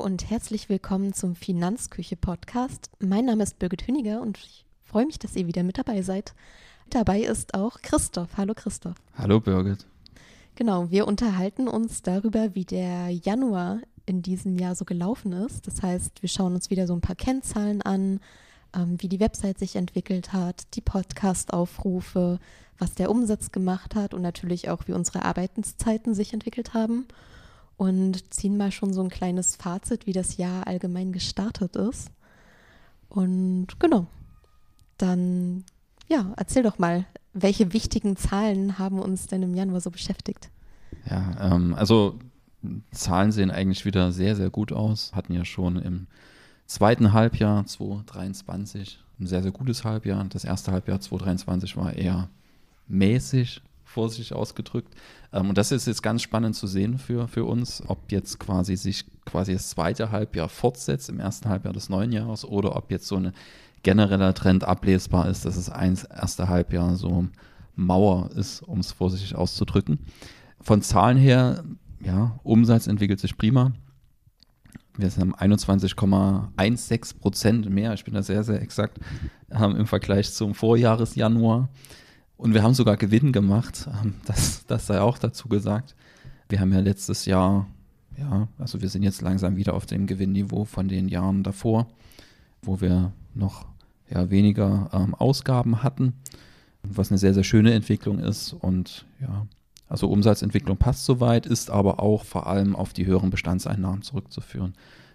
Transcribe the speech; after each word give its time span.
Und 0.00 0.30
herzlich 0.30 0.70
willkommen 0.70 1.12
zum 1.12 1.34
Finanzküche-Podcast. 1.34 2.88
Mein 3.00 3.26
Name 3.26 3.42
ist 3.42 3.58
Birgit 3.58 3.86
Hüniger 3.86 4.22
und 4.22 4.38
ich 4.38 4.64
freue 4.82 5.04
mich, 5.04 5.18
dass 5.18 5.36
ihr 5.36 5.46
wieder 5.46 5.62
mit 5.62 5.76
dabei 5.76 6.00
seid. 6.00 6.34
Dabei 6.88 7.20
ist 7.20 7.52
auch 7.52 7.82
Christoph. 7.82 8.30
Hallo 8.38 8.54
Christoph. 8.56 8.96
Hallo 9.14 9.40
Birgit. 9.40 9.84
Genau, 10.54 10.90
wir 10.90 11.06
unterhalten 11.06 11.68
uns 11.68 12.00
darüber, 12.00 12.54
wie 12.54 12.64
der 12.64 13.10
Januar 13.10 13.80
in 14.06 14.22
diesem 14.22 14.56
Jahr 14.56 14.74
so 14.74 14.86
gelaufen 14.86 15.32
ist. 15.32 15.66
Das 15.66 15.82
heißt, 15.82 16.22
wir 16.22 16.30
schauen 16.30 16.54
uns 16.54 16.70
wieder 16.70 16.86
so 16.86 16.94
ein 16.94 17.02
paar 17.02 17.14
Kennzahlen 17.14 17.82
an, 17.82 18.20
ähm, 18.74 18.96
wie 19.02 19.08
die 19.10 19.20
Website 19.20 19.58
sich 19.58 19.76
entwickelt 19.76 20.32
hat, 20.32 20.62
die 20.76 20.80
Podcast-Aufrufe, 20.80 22.38
was 22.78 22.94
der 22.94 23.10
Umsatz 23.10 23.52
gemacht 23.52 23.94
hat 23.94 24.14
und 24.14 24.22
natürlich 24.22 24.70
auch, 24.70 24.88
wie 24.88 24.92
unsere 24.92 25.26
Arbeitszeiten 25.26 26.14
sich 26.14 26.32
entwickelt 26.32 26.72
haben 26.72 27.06
und 27.80 28.30
ziehen 28.34 28.58
mal 28.58 28.72
schon 28.72 28.92
so 28.92 29.00
ein 29.00 29.08
kleines 29.08 29.56
Fazit, 29.56 30.06
wie 30.06 30.12
das 30.12 30.36
Jahr 30.36 30.66
allgemein 30.66 31.12
gestartet 31.12 31.76
ist. 31.76 32.10
Und 33.08 33.68
genau, 33.80 34.06
dann 34.98 35.64
ja, 36.06 36.34
erzähl 36.36 36.62
doch 36.62 36.78
mal, 36.78 37.06
welche 37.32 37.72
wichtigen 37.72 38.18
Zahlen 38.18 38.78
haben 38.78 38.98
uns 38.98 39.28
denn 39.28 39.42
im 39.42 39.54
Januar 39.54 39.80
so 39.80 39.90
beschäftigt? 39.90 40.50
Ja, 41.08 41.54
ähm, 41.54 41.74
also 41.74 42.18
Zahlen 42.90 43.32
sehen 43.32 43.50
eigentlich 43.50 43.86
wieder 43.86 44.12
sehr, 44.12 44.36
sehr 44.36 44.50
gut 44.50 44.72
aus. 44.72 45.12
Hatten 45.14 45.32
ja 45.32 45.46
schon 45.46 45.76
im 45.76 46.06
zweiten 46.66 47.14
Halbjahr 47.14 47.64
2023 47.64 49.02
ein 49.18 49.26
sehr, 49.26 49.42
sehr 49.42 49.52
gutes 49.52 49.84
Halbjahr. 49.84 50.22
Das 50.28 50.44
erste 50.44 50.70
Halbjahr 50.70 51.00
2023 51.00 51.78
war 51.78 51.94
eher 51.94 52.28
mäßig, 52.88 53.62
vorsichtig 53.90 54.32
ausgedrückt. 54.34 54.94
Ähm, 55.32 55.50
und 55.50 55.58
das 55.58 55.72
ist 55.72 55.86
jetzt 55.86 56.02
ganz 56.02 56.22
spannend 56.22 56.56
zu 56.56 56.66
sehen 56.66 56.98
für, 56.98 57.28
für 57.28 57.44
uns, 57.44 57.82
ob 57.86 58.10
jetzt 58.12 58.38
quasi 58.38 58.76
sich 58.76 59.04
quasi 59.24 59.52
das 59.52 59.70
zweite 59.70 60.10
Halbjahr 60.10 60.48
fortsetzt 60.48 61.08
im 61.08 61.20
ersten 61.20 61.48
Halbjahr 61.48 61.74
des 61.74 61.88
neuen 61.88 62.12
Jahres 62.12 62.44
oder 62.44 62.76
ob 62.76 62.90
jetzt 62.90 63.06
so 63.06 63.16
ein 63.16 63.32
genereller 63.82 64.34
Trend 64.34 64.64
ablesbar 64.64 65.28
ist, 65.28 65.44
dass 65.44 65.56
es 65.56 65.70
eins 65.70 66.04
erste 66.04 66.48
Halbjahr 66.48 66.96
so 66.96 67.28
Mauer 67.74 68.30
ist, 68.36 68.62
um 68.62 68.80
es 68.80 68.92
vorsichtig 68.92 69.34
auszudrücken. 69.34 70.00
Von 70.60 70.82
Zahlen 70.82 71.16
her, 71.16 71.64
ja, 72.00 72.38
Umsatz 72.42 72.86
entwickelt 72.86 73.20
sich 73.20 73.36
prima. 73.38 73.72
Wir 74.96 75.08
haben 75.10 75.34
21,16 75.34 77.18
Prozent 77.18 77.70
mehr, 77.70 77.94
ich 77.94 78.04
bin 78.04 78.12
da 78.12 78.22
sehr, 78.22 78.44
sehr 78.44 78.60
exakt, 78.60 78.98
ähm, 79.50 79.76
im 79.76 79.86
Vergleich 79.86 80.30
zum 80.32 80.54
Vorjahresjanuar. 80.54 81.70
Und 82.40 82.54
wir 82.54 82.62
haben 82.62 82.72
sogar 82.72 82.96
Gewinn 82.96 83.32
gemacht, 83.32 83.86
ähm, 84.02 84.14
das, 84.24 84.64
das 84.66 84.86
sei 84.86 84.98
auch 84.98 85.18
dazu 85.18 85.46
gesagt. 85.46 85.94
Wir 86.48 86.58
haben 86.60 86.72
ja 86.72 86.80
letztes 86.80 87.26
Jahr, 87.26 87.66
ja, 88.18 88.48
also 88.56 88.80
wir 88.80 88.88
sind 88.88 89.02
jetzt 89.02 89.20
langsam 89.20 89.56
wieder 89.56 89.74
auf 89.74 89.84
dem 89.84 90.06
Gewinnniveau 90.06 90.64
von 90.64 90.88
den 90.88 91.08
Jahren 91.08 91.42
davor, 91.42 91.86
wo 92.62 92.80
wir 92.80 93.12
noch 93.34 93.66
ja, 94.08 94.30
weniger 94.30 94.88
ähm, 94.94 95.14
Ausgaben 95.14 95.82
hatten, 95.82 96.14
was 96.82 97.10
eine 97.10 97.18
sehr, 97.18 97.34
sehr 97.34 97.44
schöne 97.44 97.74
Entwicklung 97.74 98.18
ist. 98.18 98.54
Und 98.54 99.04
ja, 99.20 99.46
also 99.86 100.08
Umsatzentwicklung 100.08 100.78
passt 100.78 101.04
soweit, 101.04 101.44
ist 101.44 101.68
aber 101.68 102.00
auch 102.00 102.24
vor 102.24 102.46
allem 102.46 102.74
auf 102.74 102.94
die 102.94 103.04
höheren 103.04 103.28
Bestandseinnahmen 103.28 104.00
zurückzuführen. 104.00 104.72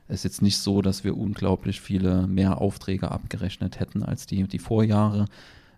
Es 0.07 0.17
ist 0.17 0.25
jetzt 0.25 0.41
nicht 0.43 0.59
so, 0.59 0.83
dass 0.83 1.03
wir 1.03 1.17
unglaublich 1.17 1.81
viele 1.81 2.27
mehr 2.27 2.61
Aufträge 2.61 3.09
abgerechnet 3.09 3.79
hätten 3.79 4.03
als 4.03 4.27
die, 4.27 4.43
die 4.43 4.59
Vorjahre. 4.59 5.25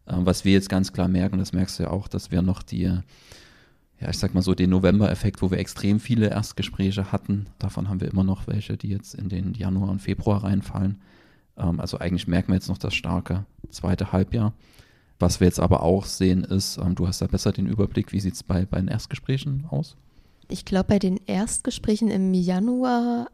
Ähm, 0.07 0.25
was 0.25 0.45
wir 0.45 0.53
jetzt 0.53 0.69
ganz 0.69 0.93
klar 0.93 1.07
merken, 1.07 1.37
das 1.37 1.53
merkst 1.53 1.79
du 1.79 1.83
ja 1.83 1.89
auch, 1.89 2.07
dass 2.07 2.31
wir 2.31 2.41
noch 2.41 2.63
die, 2.63 2.83
ja, 2.83 4.09
ich 4.09 4.17
sag 4.17 4.33
mal 4.33 4.41
so, 4.41 4.53
den 4.53 4.69
November-Effekt, 4.69 5.41
wo 5.41 5.51
wir 5.51 5.59
extrem 5.59 5.99
viele 5.99 6.29
Erstgespräche 6.29 7.11
hatten. 7.11 7.47
Davon 7.59 7.89
haben 7.89 8.01
wir 8.01 8.09
immer 8.09 8.23
noch 8.23 8.47
welche, 8.47 8.77
die 8.77 8.89
jetzt 8.89 9.15
in 9.15 9.29
den 9.29 9.53
Januar 9.53 9.89
und 9.89 10.01
Februar 10.01 10.43
reinfallen. 10.43 11.01
Ähm, 11.57 11.79
also 11.79 11.99
eigentlich 11.99 12.27
merken 12.27 12.49
wir 12.49 12.55
jetzt 12.55 12.69
noch 12.69 12.77
das 12.77 12.93
starke 12.93 13.45
zweite 13.69 14.11
Halbjahr. 14.11 14.53
Was 15.19 15.39
wir 15.39 15.47
jetzt 15.47 15.59
aber 15.59 15.81
auch 15.81 16.05
sehen 16.05 16.43
ist, 16.43 16.77
ähm, 16.77 16.95
du 16.95 17.07
hast 17.07 17.21
da 17.21 17.27
besser 17.27 17.51
den 17.51 17.67
Überblick, 17.67 18.11
wie 18.11 18.19
sieht 18.19 18.35
es 18.35 18.43
bei, 18.43 18.65
bei 18.65 18.77
den 18.77 18.87
Erstgesprächen 18.87 19.65
aus? 19.69 19.97
Ich 20.49 20.63
glaube, 20.63 20.87
bei 20.87 20.99
den 20.99 21.17
Erstgesprächen 21.25 22.09
im 22.09 22.33
Januar 22.33 23.27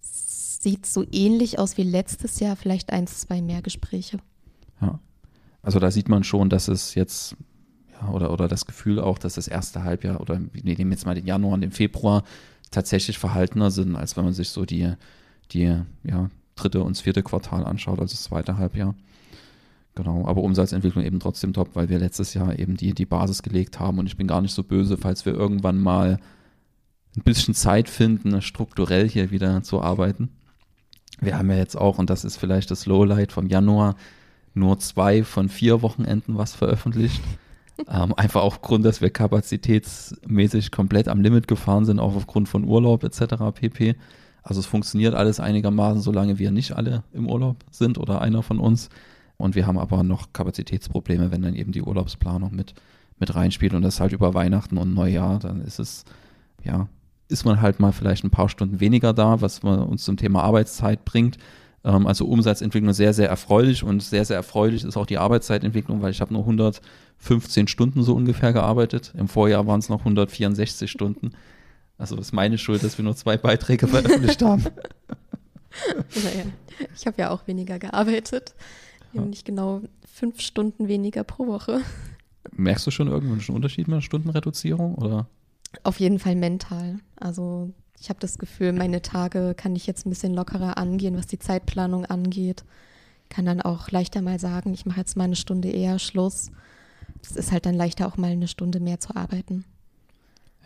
sieht 0.00 0.86
es 0.86 0.94
so 0.94 1.04
ähnlich 1.12 1.58
aus 1.58 1.76
wie 1.76 1.82
letztes 1.82 2.40
Jahr, 2.40 2.56
vielleicht 2.56 2.92
eins, 2.92 3.20
zwei 3.20 3.42
mehr 3.42 3.62
Gespräche. 3.62 4.18
Ja. 4.80 4.98
Also 5.62 5.78
da 5.78 5.90
sieht 5.90 6.08
man 6.08 6.24
schon, 6.24 6.50
dass 6.50 6.68
es 6.68 6.94
jetzt, 6.94 7.36
ja, 7.92 8.08
oder, 8.08 8.32
oder 8.32 8.48
das 8.48 8.66
Gefühl 8.66 8.98
auch, 8.98 9.18
dass 9.18 9.34
das 9.34 9.48
erste 9.48 9.84
Halbjahr, 9.84 10.20
oder 10.20 10.40
wir 10.52 10.62
nehmen 10.76 10.90
jetzt 10.90 11.06
mal 11.06 11.14
den 11.14 11.26
Januar 11.26 11.54
und 11.54 11.60
den 11.60 11.70
Februar, 11.70 12.24
tatsächlich 12.70 13.18
verhaltener 13.18 13.70
sind, 13.70 13.96
als 13.96 14.16
wenn 14.16 14.24
man 14.24 14.32
sich 14.32 14.48
so 14.48 14.64
die, 14.64 14.92
die 15.52 15.76
ja, 16.04 16.30
dritte 16.56 16.82
und 16.82 16.96
vierte 16.96 17.22
Quartal 17.22 17.64
anschaut, 17.64 18.00
also 18.00 18.12
das 18.12 18.24
zweite 18.24 18.58
Halbjahr. 18.58 18.94
Genau, 19.94 20.26
aber 20.26 20.42
Umsatzentwicklung 20.42 21.04
eben 21.04 21.20
trotzdem 21.20 21.52
top, 21.52 21.70
weil 21.74 21.90
wir 21.90 21.98
letztes 21.98 22.32
Jahr 22.32 22.58
eben 22.58 22.76
die, 22.76 22.94
die 22.94 23.04
Basis 23.04 23.42
gelegt 23.42 23.78
haben 23.78 23.98
und 23.98 24.06
ich 24.06 24.16
bin 24.16 24.26
gar 24.26 24.40
nicht 24.40 24.54
so 24.54 24.62
böse, 24.62 24.96
falls 24.96 25.26
wir 25.26 25.34
irgendwann 25.34 25.78
mal 25.78 26.18
ein 27.14 27.22
bisschen 27.22 27.54
Zeit 27.54 27.90
finden, 27.90 28.40
strukturell 28.40 29.06
hier 29.06 29.30
wieder 29.30 29.62
zu 29.62 29.82
arbeiten. 29.82 30.30
Wir 31.20 31.36
haben 31.36 31.50
ja 31.50 31.56
jetzt 31.56 31.76
auch, 31.76 31.98
und 31.98 32.08
das 32.08 32.24
ist 32.24 32.38
vielleicht 32.38 32.70
das 32.70 32.86
Lowlight 32.86 33.32
vom 33.32 33.46
Januar, 33.46 33.96
nur 34.54 34.78
zwei 34.78 35.24
von 35.24 35.48
vier 35.48 35.82
Wochenenden 35.82 36.36
was 36.36 36.54
veröffentlicht. 36.54 37.20
ähm, 37.88 38.14
einfach 38.14 38.42
aufgrund, 38.42 38.84
dass 38.84 39.00
wir 39.00 39.10
kapazitätsmäßig 39.10 40.70
komplett 40.70 41.08
am 41.08 41.22
Limit 41.22 41.48
gefahren 41.48 41.84
sind, 41.84 41.98
auch 41.98 42.14
aufgrund 42.14 42.48
von 42.48 42.64
Urlaub 42.64 43.04
etc. 43.04 43.34
pp. 43.54 43.96
Also 44.42 44.60
es 44.60 44.66
funktioniert 44.66 45.14
alles 45.14 45.40
einigermaßen, 45.40 46.02
solange 46.02 46.38
wir 46.38 46.50
nicht 46.50 46.72
alle 46.72 47.04
im 47.12 47.28
Urlaub 47.28 47.64
sind 47.70 47.98
oder 47.98 48.20
einer 48.20 48.42
von 48.42 48.58
uns. 48.58 48.88
Und 49.36 49.54
wir 49.54 49.66
haben 49.66 49.78
aber 49.78 50.02
noch 50.02 50.32
Kapazitätsprobleme, 50.32 51.30
wenn 51.30 51.42
dann 51.42 51.54
eben 51.54 51.72
die 51.72 51.82
Urlaubsplanung 51.82 52.54
mit, 52.54 52.74
mit 53.18 53.34
reinspielt 53.34 53.74
und 53.74 53.82
das 53.82 54.00
halt 54.00 54.12
über 54.12 54.34
Weihnachten 54.34 54.78
und 54.78 54.94
Neujahr, 54.94 55.38
dann 55.38 55.60
ist 55.60 55.78
es, 55.78 56.04
ja, 56.62 56.88
ist 57.28 57.44
man 57.44 57.60
halt 57.60 57.80
mal 57.80 57.92
vielleicht 57.92 58.24
ein 58.24 58.30
paar 58.30 58.48
Stunden 58.48 58.80
weniger 58.80 59.12
da, 59.12 59.40
was 59.40 59.62
man 59.62 59.80
uns 59.80 60.04
zum 60.04 60.16
Thema 60.16 60.42
Arbeitszeit 60.42 61.04
bringt. 61.04 61.38
Ähm, 61.84 62.06
also 62.06 62.26
Umsatzentwicklung 62.26 62.92
sehr, 62.92 63.12
sehr 63.12 63.28
erfreulich 63.28 63.82
und 63.82 64.02
sehr, 64.02 64.24
sehr 64.24 64.36
erfreulich 64.36 64.84
ist 64.84 64.96
auch 64.96 65.06
die 65.06 65.18
Arbeitszeitentwicklung, 65.18 66.02
weil 66.02 66.10
ich 66.10 66.20
habe 66.20 66.32
nur 66.32 66.42
115 66.42 67.68
Stunden 67.68 68.02
so 68.02 68.14
ungefähr 68.14 68.52
gearbeitet. 68.52 69.12
Im 69.16 69.28
Vorjahr 69.28 69.66
waren 69.66 69.80
es 69.80 69.88
noch 69.88 70.00
164 70.00 70.90
Stunden. 70.90 71.32
Also 71.98 72.16
ist 72.16 72.32
meine 72.32 72.58
Schuld, 72.58 72.82
dass 72.82 72.98
wir 72.98 73.04
nur 73.04 73.16
zwei 73.16 73.36
Beiträge 73.36 73.86
veröffentlicht 73.88 74.42
haben. 74.42 74.64
Naja, 76.24 76.44
ich 76.94 77.06
habe 77.06 77.22
ja 77.22 77.30
auch 77.30 77.46
weniger 77.46 77.78
gearbeitet. 77.78 78.54
Nämlich 79.12 79.44
genau 79.44 79.82
fünf 80.10 80.40
Stunden 80.40 80.88
weniger 80.88 81.22
pro 81.22 81.46
Woche. 81.46 81.82
Merkst 82.52 82.86
du 82.86 82.90
schon 82.90 83.08
irgendwann 83.08 83.40
einen 83.40 83.56
Unterschied 83.56 83.88
mit 83.88 83.96
der 83.96 84.02
Stundenreduzierung? 84.02 84.94
Oder? 84.94 85.26
Auf 85.82 86.00
jeden 86.00 86.18
Fall 86.18 86.34
mental. 86.34 86.98
Also 87.16 87.72
ich 88.02 88.08
habe 88.08 88.18
das 88.18 88.36
Gefühl, 88.36 88.72
meine 88.72 89.00
Tage 89.00 89.54
kann 89.56 89.76
ich 89.76 89.86
jetzt 89.86 90.04
ein 90.04 90.10
bisschen 90.10 90.34
lockerer 90.34 90.76
angehen, 90.76 91.16
was 91.16 91.28
die 91.28 91.38
Zeitplanung 91.38 92.04
angeht. 92.04 92.64
Kann 93.28 93.46
dann 93.46 93.62
auch 93.62 93.92
leichter 93.92 94.22
mal 94.22 94.40
sagen, 94.40 94.74
ich 94.74 94.86
mache 94.86 94.98
jetzt 94.98 95.16
mal 95.16 95.24
eine 95.24 95.36
Stunde 95.36 95.68
eher 95.68 96.00
Schluss. 96.00 96.50
Es 97.22 97.36
ist 97.36 97.52
halt 97.52 97.64
dann 97.64 97.76
leichter 97.76 98.08
auch 98.08 98.16
mal 98.16 98.32
eine 98.32 98.48
Stunde 98.48 98.80
mehr 98.80 98.98
zu 98.98 99.14
arbeiten. 99.14 99.64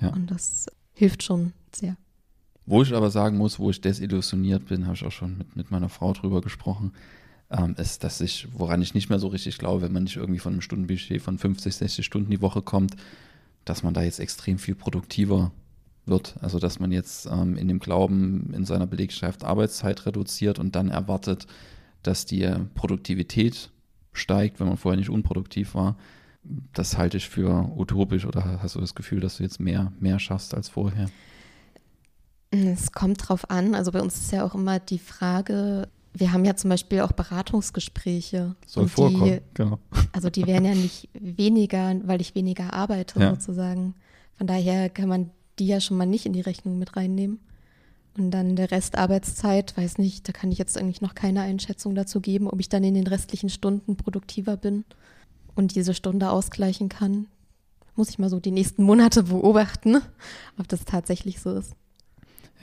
Ja. 0.01 0.15
Und 0.15 0.31
das 0.31 0.69
hilft 0.95 1.25
schon 1.25 1.53
sehr. 1.75 1.99
Wo 2.65 2.81
ich 2.81 2.95
aber 2.95 3.11
sagen 3.11 3.37
muss, 3.37 3.59
wo 3.59 3.69
ich 3.69 3.83
desillusioniert 3.83 4.65
bin, 4.65 4.87
habe 4.87 4.97
ich 4.97 5.05
auch 5.05 5.13
schon 5.13 5.37
mit, 5.37 5.57
mit 5.57 5.71
meiner 5.71 5.91
Frau 5.91 6.15
drüber 6.15 6.41
gesprochen 6.41 6.95
ähm, 7.51 7.75
ist, 7.77 8.03
dass 8.03 8.23
ich, 8.23 8.49
woran 8.55 8.81
ich 8.81 8.95
nicht 8.95 9.11
mehr 9.11 9.19
so 9.19 9.29
richtig 9.29 9.59
glaube, 9.59 9.83
wenn 9.83 9.93
man 9.93 10.05
nicht 10.05 10.17
irgendwie 10.17 10.41
von 10.41 10.55
einem 10.55 10.63
Stundenbudget 10.63 11.21
von 11.21 11.37
50, 11.37 11.77
60 11.77 12.07
Stunden 12.07 12.31
die 12.31 12.41
Woche 12.41 12.63
kommt, 12.63 12.97
dass 13.67 13.83
man 13.83 13.93
da 13.93 14.03
jetzt 14.03 14.21
extrem 14.21 14.59
viel 14.59 14.75
produktiver 14.75 15.53
wird. 16.07 16.37
Also 16.41 16.59
dass 16.59 16.79
man 16.79 16.93
jetzt 16.93 17.27
ähm, 17.27 17.57
in 17.57 17.69
dem 17.69 17.79
Glauben 17.79 18.53
in 18.55 18.65
seiner 18.65 18.87
Belegschaft 18.87 19.45
Arbeitszeit 19.45 20.07
reduziert 20.07 20.59
und 20.59 20.77
dann 20.77 20.89
erwartet, 20.89 21.47
dass 22.03 22.27
die 22.27 22.49
Produktivität 22.75 23.71
steigt, 24.13 24.61
wenn 24.61 24.69
man 24.69 24.77
vorher 24.77 24.99
nicht 24.99 25.11
unproduktiv 25.11 25.75
war. 25.75 25.97
Das 26.73 26.97
halte 26.97 27.17
ich 27.17 27.29
für 27.29 27.71
utopisch 27.77 28.25
oder 28.25 28.63
hast 28.63 28.77
du 28.77 28.81
das 28.81 28.95
Gefühl, 28.95 29.21
dass 29.21 29.39
du 29.39 29.43
jetzt 29.43 29.59
mehr, 29.59 29.93
mehr 29.99 30.19
schaffst 30.19 30.55
als 30.55 30.69
vorher? 30.69 31.11
Es 32.51 32.93
kommt 32.93 33.29
drauf 33.29 33.51
an. 33.51 33.75
Also 33.75 33.91
bei 33.91 34.01
uns 34.01 34.17
ist 34.17 34.33
ja 34.33 34.45
auch 34.45 34.55
immer 34.55 34.79
die 34.79 35.01
Frage, 35.01 35.89
wir 36.15 36.33
haben 36.33 36.45
ja 36.45 36.57
zum 36.57 36.71
Beispiel 36.71 37.01
auch 37.01 37.13
Beratungsgespräche. 37.13 38.55
Soll 38.67 38.89
vorkommen, 38.89 39.25
die, 39.25 39.41
genau. 39.55 39.79
Also 40.13 40.31
die 40.31 40.47
werden 40.47 40.65
ja 40.65 40.75
nicht 40.75 41.09
weniger, 41.13 41.95
weil 42.05 42.21
ich 42.21 42.35
weniger 42.35 42.73
arbeite 42.73 43.21
ja. 43.21 43.31
sozusagen. 43.31 43.95
Von 44.37 44.47
daher 44.47 44.89
kann 44.89 45.09
man 45.09 45.31
die 45.59 45.67
ja 45.67 45.81
schon 45.81 45.97
mal 45.97 46.07
nicht 46.07 46.27
in 46.27 46.33
die 46.33 46.41
Rechnung 46.41 46.79
mit 46.79 46.97
reinnehmen. 46.97 47.41
Und 48.17 48.31
dann 48.31 48.57
der 48.57 48.71
Rest 48.71 48.97
Arbeitszeit, 48.97 49.77
weiß 49.77 49.99
nicht, 49.99 50.27
da 50.27 50.33
kann 50.33 50.51
ich 50.51 50.59
jetzt 50.59 50.79
eigentlich 50.79 51.03
noch 51.03 51.15
keine 51.15 51.43
Einschätzung 51.43 51.95
dazu 51.95 52.21
geben, 52.21 52.49
ob 52.49 52.61
ich 52.61 52.69
dann 52.69 52.83
in 52.83 52.95
den 52.95 53.07
restlichen 53.07 53.51
Stunden 53.51 53.97
produktiver 53.97 54.57
bin 54.57 54.85
und 55.55 55.75
diese 55.75 55.93
Stunde 55.93 56.31
ausgleichen 56.31 56.89
kann. 56.89 57.27
Muss 57.95 58.09
ich 58.09 58.19
mal 58.19 58.31
so 58.31 58.41
die 58.41 58.51
nächsten 58.51 58.85
Monate 58.85 59.25
beobachten, 59.25 59.97
ob 60.59 60.69
das 60.69 60.85
tatsächlich 60.85 61.41
so 61.41 61.53
ist. 61.53 61.73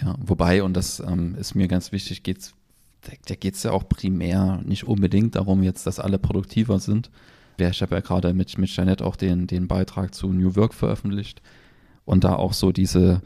Ja, 0.02 0.16
wobei, 0.20 0.64
und 0.64 0.74
das 0.74 1.00
ähm, 1.00 1.36
ist 1.36 1.54
mir 1.54 1.68
ganz 1.68 1.92
wichtig, 1.92 2.24
geht's, 2.24 2.54
da 3.26 3.36
geht 3.36 3.54
es 3.54 3.64
ja 3.64 3.72
auch 3.72 3.88
primär 3.88 4.62
nicht 4.66 4.86
unbedingt 4.86 5.36
darum, 5.36 5.62
jetzt, 5.62 5.86
dass 5.86 6.00
alle 6.00 6.18
produktiver 6.18 6.80
sind. 6.80 7.12
Ich 7.60 7.82
habe 7.84 7.94
ja 7.94 8.02
gerade 8.02 8.34
mit, 8.34 8.58
mit 8.58 8.76
Janet 8.76 9.04
auch 9.04 9.16
den, 9.16 9.46
den 9.46 9.68
Beitrag 9.68 10.16
zu 10.16 10.34
New 10.34 10.56
Work 10.56 10.74
veröffentlicht 10.74 11.44
und 12.06 12.24
da 12.24 12.36
auch 12.36 12.54
so 12.54 12.72
diese, 12.72 13.22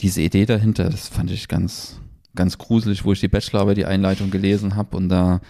diese 0.00 0.22
Idee 0.22 0.46
dahinter, 0.46 0.88
das 0.88 1.08
fand 1.08 1.30
ich 1.30 1.48
ganz, 1.48 2.00
ganz 2.34 2.58
gruselig, 2.58 3.04
wo 3.04 3.12
ich 3.12 3.20
die 3.20 3.28
Bachelorarbeit, 3.28 3.76
die 3.76 3.84
Einleitung 3.84 4.30
gelesen 4.30 4.76
habe 4.76 4.96
und 4.96 5.08
da 5.08 5.40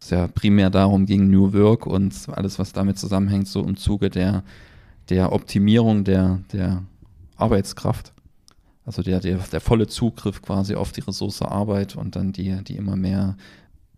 es 0.00 0.10
ja 0.10 0.28
primär 0.28 0.70
darum 0.70 1.06
ging, 1.06 1.30
New 1.30 1.52
Work 1.52 1.86
und 1.86 2.14
alles, 2.32 2.58
was 2.58 2.72
damit 2.72 2.98
zusammenhängt, 2.98 3.48
so 3.48 3.64
im 3.64 3.76
Zuge 3.76 4.10
der, 4.10 4.44
der 5.08 5.32
Optimierung 5.32 6.04
der, 6.04 6.40
der 6.52 6.82
Arbeitskraft. 7.36 8.12
Also 8.84 9.02
der, 9.02 9.18
der, 9.20 9.38
der 9.38 9.60
volle 9.60 9.88
Zugriff 9.88 10.42
quasi 10.42 10.76
auf 10.76 10.92
die 10.92 11.00
Ressource 11.00 11.42
Arbeit 11.42 11.96
und 11.96 12.14
dann 12.14 12.32
die, 12.32 12.62
die 12.62 12.76
immer 12.76 12.94
mehr 12.94 13.36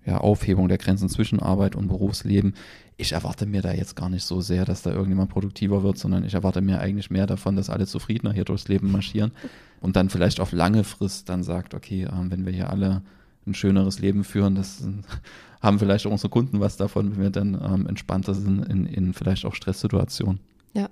ja, 0.06 0.18
Aufhebung 0.18 0.68
der 0.68 0.78
Grenzen 0.78 1.10
zwischen 1.10 1.40
Arbeit 1.40 1.76
und 1.76 1.88
Berufsleben. 1.88 2.54
Ich 3.00 3.12
erwarte 3.12 3.46
mir 3.46 3.62
da 3.62 3.72
jetzt 3.72 3.94
gar 3.94 4.10
nicht 4.10 4.24
so 4.24 4.40
sehr, 4.40 4.64
dass 4.64 4.82
da 4.82 4.90
irgendjemand 4.90 5.30
produktiver 5.30 5.84
wird, 5.84 5.98
sondern 5.98 6.24
ich 6.24 6.34
erwarte 6.34 6.60
mir 6.60 6.80
eigentlich 6.80 7.10
mehr 7.10 7.26
davon, 7.26 7.54
dass 7.54 7.70
alle 7.70 7.86
zufriedener 7.86 8.32
hier 8.32 8.44
durchs 8.44 8.68
Leben 8.68 8.90
marschieren 8.90 9.32
und 9.80 9.96
dann 9.96 10.10
vielleicht 10.10 10.40
auf 10.40 10.52
lange 10.52 10.84
Frist 10.84 11.28
dann 11.28 11.42
sagt, 11.42 11.74
okay, 11.74 12.08
ähm, 12.10 12.30
wenn 12.30 12.44
wir 12.44 12.52
hier 12.52 12.70
alle 12.70 13.02
ein 13.46 13.54
schöneres 13.54 14.00
Leben 14.00 14.24
führen, 14.24 14.56
das 14.56 14.82
haben 15.62 15.78
vielleicht 15.78 16.06
auch 16.06 16.10
unsere 16.10 16.28
Kunden 16.28 16.60
was 16.60 16.76
davon, 16.76 17.12
wenn 17.12 17.22
wir 17.22 17.30
dann 17.30 17.54
ähm, 17.54 17.86
entspannter 17.86 18.34
sind 18.34 18.68
in, 18.68 18.86
in 18.86 19.14
vielleicht 19.14 19.46
auch 19.46 19.54
Stresssituationen. 19.54 20.40
Ja. 20.74 20.90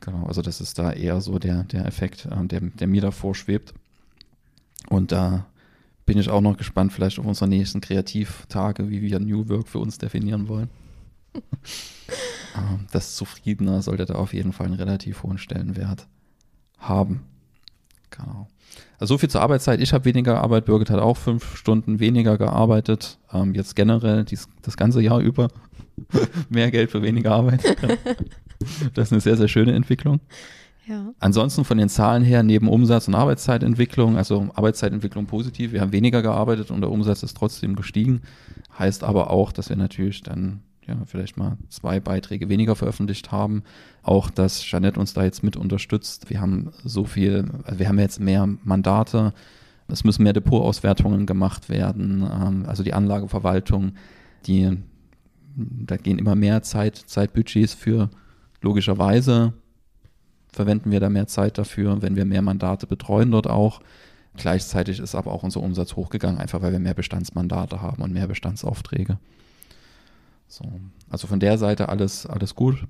Genau, 0.00 0.26
also 0.26 0.42
das 0.42 0.60
ist 0.60 0.78
da 0.78 0.92
eher 0.92 1.20
so 1.20 1.38
der, 1.38 1.64
der 1.64 1.86
Effekt, 1.86 2.28
ähm, 2.30 2.48
der, 2.48 2.60
der 2.60 2.86
mir 2.86 3.00
davor 3.00 3.34
schwebt. 3.34 3.72
Und 4.88 5.12
da 5.12 5.46
bin 6.04 6.18
ich 6.18 6.28
auch 6.28 6.40
noch 6.40 6.56
gespannt, 6.56 6.92
vielleicht 6.92 7.18
auf 7.18 7.26
unsere 7.26 7.48
nächsten 7.48 7.80
Kreativtage, 7.80 8.90
wie 8.90 9.00
wir 9.00 9.20
New 9.20 9.48
Work 9.48 9.68
für 9.68 9.78
uns 9.78 9.98
definieren 9.98 10.48
wollen. 10.48 10.68
Ähm, 11.34 12.86
das 12.92 13.16
Zufriedener 13.16 13.82
sollte 13.82 14.06
da 14.06 14.14
auf 14.14 14.34
jeden 14.34 14.52
Fall 14.52 14.66
einen 14.66 14.76
relativ 14.76 15.22
hohen 15.22 15.38
Stellenwert 15.38 16.06
haben. 16.78 17.22
Genau. 18.10 18.48
Also 18.98 19.14
so 19.14 19.18
viel 19.18 19.30
zur 19.30 19.40
Arbeitszeit. 19.40 19.80
Ich 19.80 19.92
habe 19.92 20.04
weniger 20.04 20.40
Arbeit, 20.40 20.64
Birgit 20.64 20.90
hat 20.90 21.00
auch 21.00 21.16
fünf 21.16 21.56
Stunden 21.56 21.98
weniger 21.98 22.38
gearbeitet. 22.38 23.18
Ähm, 23.32 23.54
jetzt 23.54 23.74
generell 23.74 24.24
dies, 24.24 24.48
das 24.62 24.76
ganze 24.76 25.00
Jahr 25.00 25.20
über. 25.20 25.48
Mehr 26.48 26.70
Geld 26.70 26.90
für 26.90 27.02
weniger 27.02 27.32
Arbeit. 27.32 27.64
das 28.94 29.08
ist 29.08 29.12
eine 29.12 29.20
sehr, 29.20 29.36
sehr 29.36 29.48
schöne 29.48 29.72
Entwicklung. 29.72 30.20
Ja. 30.86 31.12
Ansonsten 31.20 31.64
von 31.64 31.78
den 31.78 31.88
Zahlen 31.88 32.24
her, 32.24 32.42
neben 32.42 32.68
Umsatz 32.68 33.06
und 33.06 33.14
Arbeitszeitentwicklung, 33.14 34.16
also 34.16 34.48
Arbeitszeitentwicklung 34.54 35.26
positiv, 35.26 35.72
wir 35.72 35.80
haben 35.80 35.92
weniger 35.92 36.22
gearbeitet 36.22 36.70
und 36.70 36.80
der 36.80 36.90
Umsatz 36.90 37.22
ist 37.22 37.36
trotzdem 37.36 37.76
gestiegen. 37.76 38.22
Heißt 38.78 39.04
aber 39.04 39.30
auch, 39.30 39.52
dass 39.52 39.68
wir 39.68 39.76
natürlich 39.76 40.22
dann 40.22 40.60
ja, 40.86 40.96
vielleicht 41.06 41.36
mal 41.36 41.56
zwei 41.68 42.00
Beiträge 42.00 42.48
weniger 42.48 42.74
veröffentlicht 42.74 43.30
haben. 43.30 43.62
Auch, 44.02 44.30
dass 44.30 44.62
Jeanette 44.62 44.98
uns 44.98 45.14
da 45.14 45.24
jetzt 45.24 45.42
mit 45.42 45.56
unterstützt. 45.56 46.28
Wir 46.30 46.40
haben 46.40 46.72
so 46.84 47.04
viel, 47.04 47.44
also 47.64 47.78
wir 47.78 47.88
haben 47.88 47.98
jetzt 47.98 48.20
mehr 48.20 48.48
Mandate. 48.64 49.32
Es 49.88 50.04
müssen 50.04 50.22
mehr 50.22 50.32
Depotauswertungen 50.32 51.26
gemacht 51.26 51.68
werden. 51.68 52.22
Ähm, 52.22 52.64
also 52.66 52.82
die 52.82 52.94
Anlageverwaltung, 52.94 53.92
die, 54.46 54.76
da 55.56 55.96
gehen 55.96 56.18
immer 56.18 56.34
mehr 56.34 56.62
Zeit, 56.62 56.96
Zeitbudgets 56.96 57.74
für. 57.74 58.10
Logischerweise 58.60 59.52
verwenden 60.52 60.90
wir 60.90 61.00
da 61.00 61.08
mehr 61.08 61.26
Zeit 61.26 61.58
dafür, 61.58 62.02
wenn 62.02 62.16
wir 62.16 62.24
mehr 62.24 62.42
Mandate 62.42 62.86
betreuen 62.86 63.30
dort 63.30 63.48
auch. 63.48 63.80
Gleichzeitig 64.36 64.98
ist 64.98 65.14
aber 65.14 65.32
auch 65.32 65.42
unser 65.42 65.60
Umsatz 65.60 65.94
hochgegangen, 65.94 66.40
einfach 66.40 66.62
weil 66.62 66.72
wir 66.72 66.78
mehr 66.78 66.94
Bestandsmandate 66.94 67.82
haben 67.82 68.02
und 68.02 68.12
mehr 68.12 68.26
Bestandsaufträge. 68.26 69.18
So. 70.52 70.64
Also 71.08 71.26
von 71.26 71.40
der 71.40 71.56
Seite 71.56 71.88
alles, 71.88 72.26
alles 72.26 72.54
gut. 72.54 72.86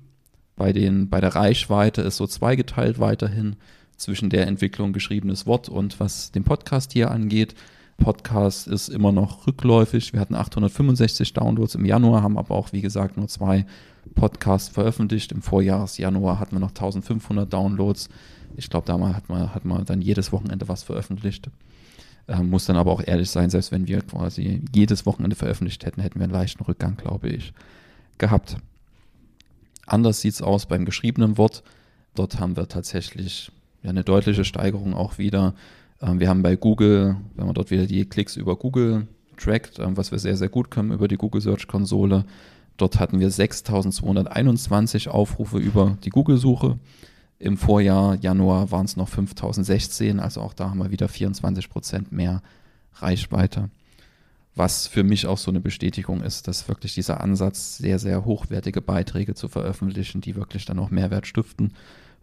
Bei, 0.57 0.73
den, 0.73 1.09
bei 1.09 1.21
der 1.21 1.33
Reichweite 1.33 2.01
ist 2.01 2.17
so 2.17 2.27
zweigeteilt 2.27 2.99
weiterhin 2.99 3.55
zwischen 3.95 4.29
der 4.29 4.47
Entwicklung 4.47 4.91
geschriebenes 4.91 5.47
Wort 5.47 5.69
und 5.69 5.97
was 6.01 6.33
den 6.33 6.43
Podcast 6.43 6.91
hier 6.91 7.09
angeht. 7.09 7.55
Podcast 7.95 8.67
ist 8.67 8.89
immer 8.89 9.13
noch 9.13 9.47
rückläufig. 9.47 10.11
Wir 10.11 10.19
hatten 10.19 10.35
865 10.35 11.31
Downloads 11.31 11.75
im 11.75 11.85
Januar, 11.85 12.21
haben 12.21 12.37
aber 12.37 12.53
auch, 12.53 12.73
wie 12.73 12.81
gesagt, 12.81 13.15
nur 13.15 13.29
zwei 13.29 13.65
Podcasts 14.13 14.67
veröffentlicht. 14.67 15.31
Im 15.31 15.41
Vorjahresjanuar 15.41 16.39
hatten 16.39 16.57
wir 16.57 16.59
noch 16.59 16.71
1500 16.71 17.51
Downloads. 17.51 18.09
Ich 18.57 18.69
glaube, 18.69 18.87
damals 18.87 19.15
hat 19.15 19.29
man, 19.29 19.55
hat 19.55 19.63
man 19.63 19.85
dann 19.85 20.01
jedes 20.01 20.33
Wochenende 20.33 20.67
was 20.67 20.83
veröffentlicht. 20.83 21.49
Äh, 22.27 22.41
muss 22.41 22.65
dann 22.65 22.77
aber 22.77 22.91
auch 22.91 23.03
ehrlich 23.05 23.29
sein, 23.29 23.49
selbst 23.49 23.71
wenn 23.71 23.87
wir 23.87 24.01
quasi 24.01 24.61
jedes 24.73 25.05
Wochenende 25.05 25.35
veröffentlicht 25.35 25.85
hätten, 25.85 26.01
hätten 26.01 26.19
wir 26.19 26.23
einen 26.23 26.33
leichten 26.33 26.63
Rückgang, 26.63 26.95
glaube 26.95 27.29
ich, 27.29 27.53
gehabt. 28.17 28.57
Anders 29.85 30.21
sieht 30.21 30.33
es 30.33 30.41
aus 30.41 30.65
beim 30.65 30.85
geschriebenen 30.85 31.37
Wort. 31.37 31.63
Dort 32.15 32.39
haben 32.39 32.55
wir 32.55 32.67
tatsächlich 32.67 33.51
ja, 33.81 33.89
eine 33.89 34.03
deutliche 34.03 34.45
Steigerung 34.45 34.93
auch 34.93 35.17
wieder. 35.17 35.53
Ähm, 36.01 36.19
wir 36.19 36.29
haben 36.29 36.43
bei 36.43 36.55
Google, 36.55 37.17
wenn 37.35 37.45
man 37.45 37.55
dort 37.55 37.71
wieder 37.71 37.85
die 37.85 38.05
Klicks 38.05 38.37
über 38.37 38.55
Google 38.55 39.07
trackt, 39.37 39.79
ähm, 39.79 39.97
was 39.97 40.11
wir 40.11 40.19
sehr, 40.19 40.37
sehr 40.37 40.49
gut 40.49 40.71
können 40.71 40.91
über 40.91 41.07
die 41.07 41.17
Google 41.17 41.41
Search 41.41 41.67
Konsole. 41.67 42.25
Dort 42.77 42.99
hatten 42.99 43.19
wir 43.19 43.29
6221 43.29 45.09
Aufrufe 45.09 45.57
über 45.59 45.97
die 46.03 46.09
Google-Suche. 46.09 46.79
Im 47.43 47.57
Vorjahr, 47.57 48.15
Januar, 48.21 48.71
waren 48.71 48.85
es 48.85 48.95
noch 48.95 49.09
5016, 49.09 50.21
also 50.21 50.39
auch 50.39 50.53
da 50.53 50.69
haben 50.69 50.77
wir 50.77 50.91
wieder 50.91 51.09
24 51.09 51.69
Prozent 51.69 52.13
mehr 52.13 52.41
Reichweite. 52.93 53.69
Was 54.55 54.87
für 54.87 55.03
mich 55.03 55.27
auch 55.27 55.37
so 55.37 55.51
eine 55.51 55.59
Bestätigung 55.59 56.21
ist, 56.21 56.47
dass 56.47 56.69
wirklich 56.69 56.93
dieser 56.93 57.19
Ansatz, 57.19 57.77
sehr, 57.77 57.99
sehr 57.99 58.23
hochwertige 58.23 58.79
Beiträge 58.79 59.35
zu 59.35 59.49
veröffentlichen, 59.49 60.21
die 60.21 60.37
wirklich 60.37 60.63
dann 60.63 60.79
auch 60.79 60.89
Mehrwert 60.89 61.27
stiften 61.27 61.73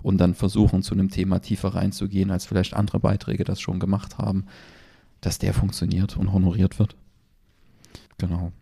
und 0.03 0.17
dann 0.17 0.33
versuchen, 0.33 0.83
zu 0.83 0.95
einem 0.95 1.11
Thema 1.11 1.41
tiefer 1.41 1.75
reinzugehen, 1.75 2.31
als 2.31 2.47
vielleicht 2.47 2.73
andere 2.73 2.99
Beiträge 2.99 3.45
das 3.45 3.61
schon 3.61 3.79
gemacht 3.79 4.17
haben, 4.17 4.47
dass 5.21 5.39
der 5.39 5.53
funktioniert 5.53 6.17
und 6.17 6.33
honoriert 6.33 6.79
wird. 6.79 6.97
Genau. 8.17 8.53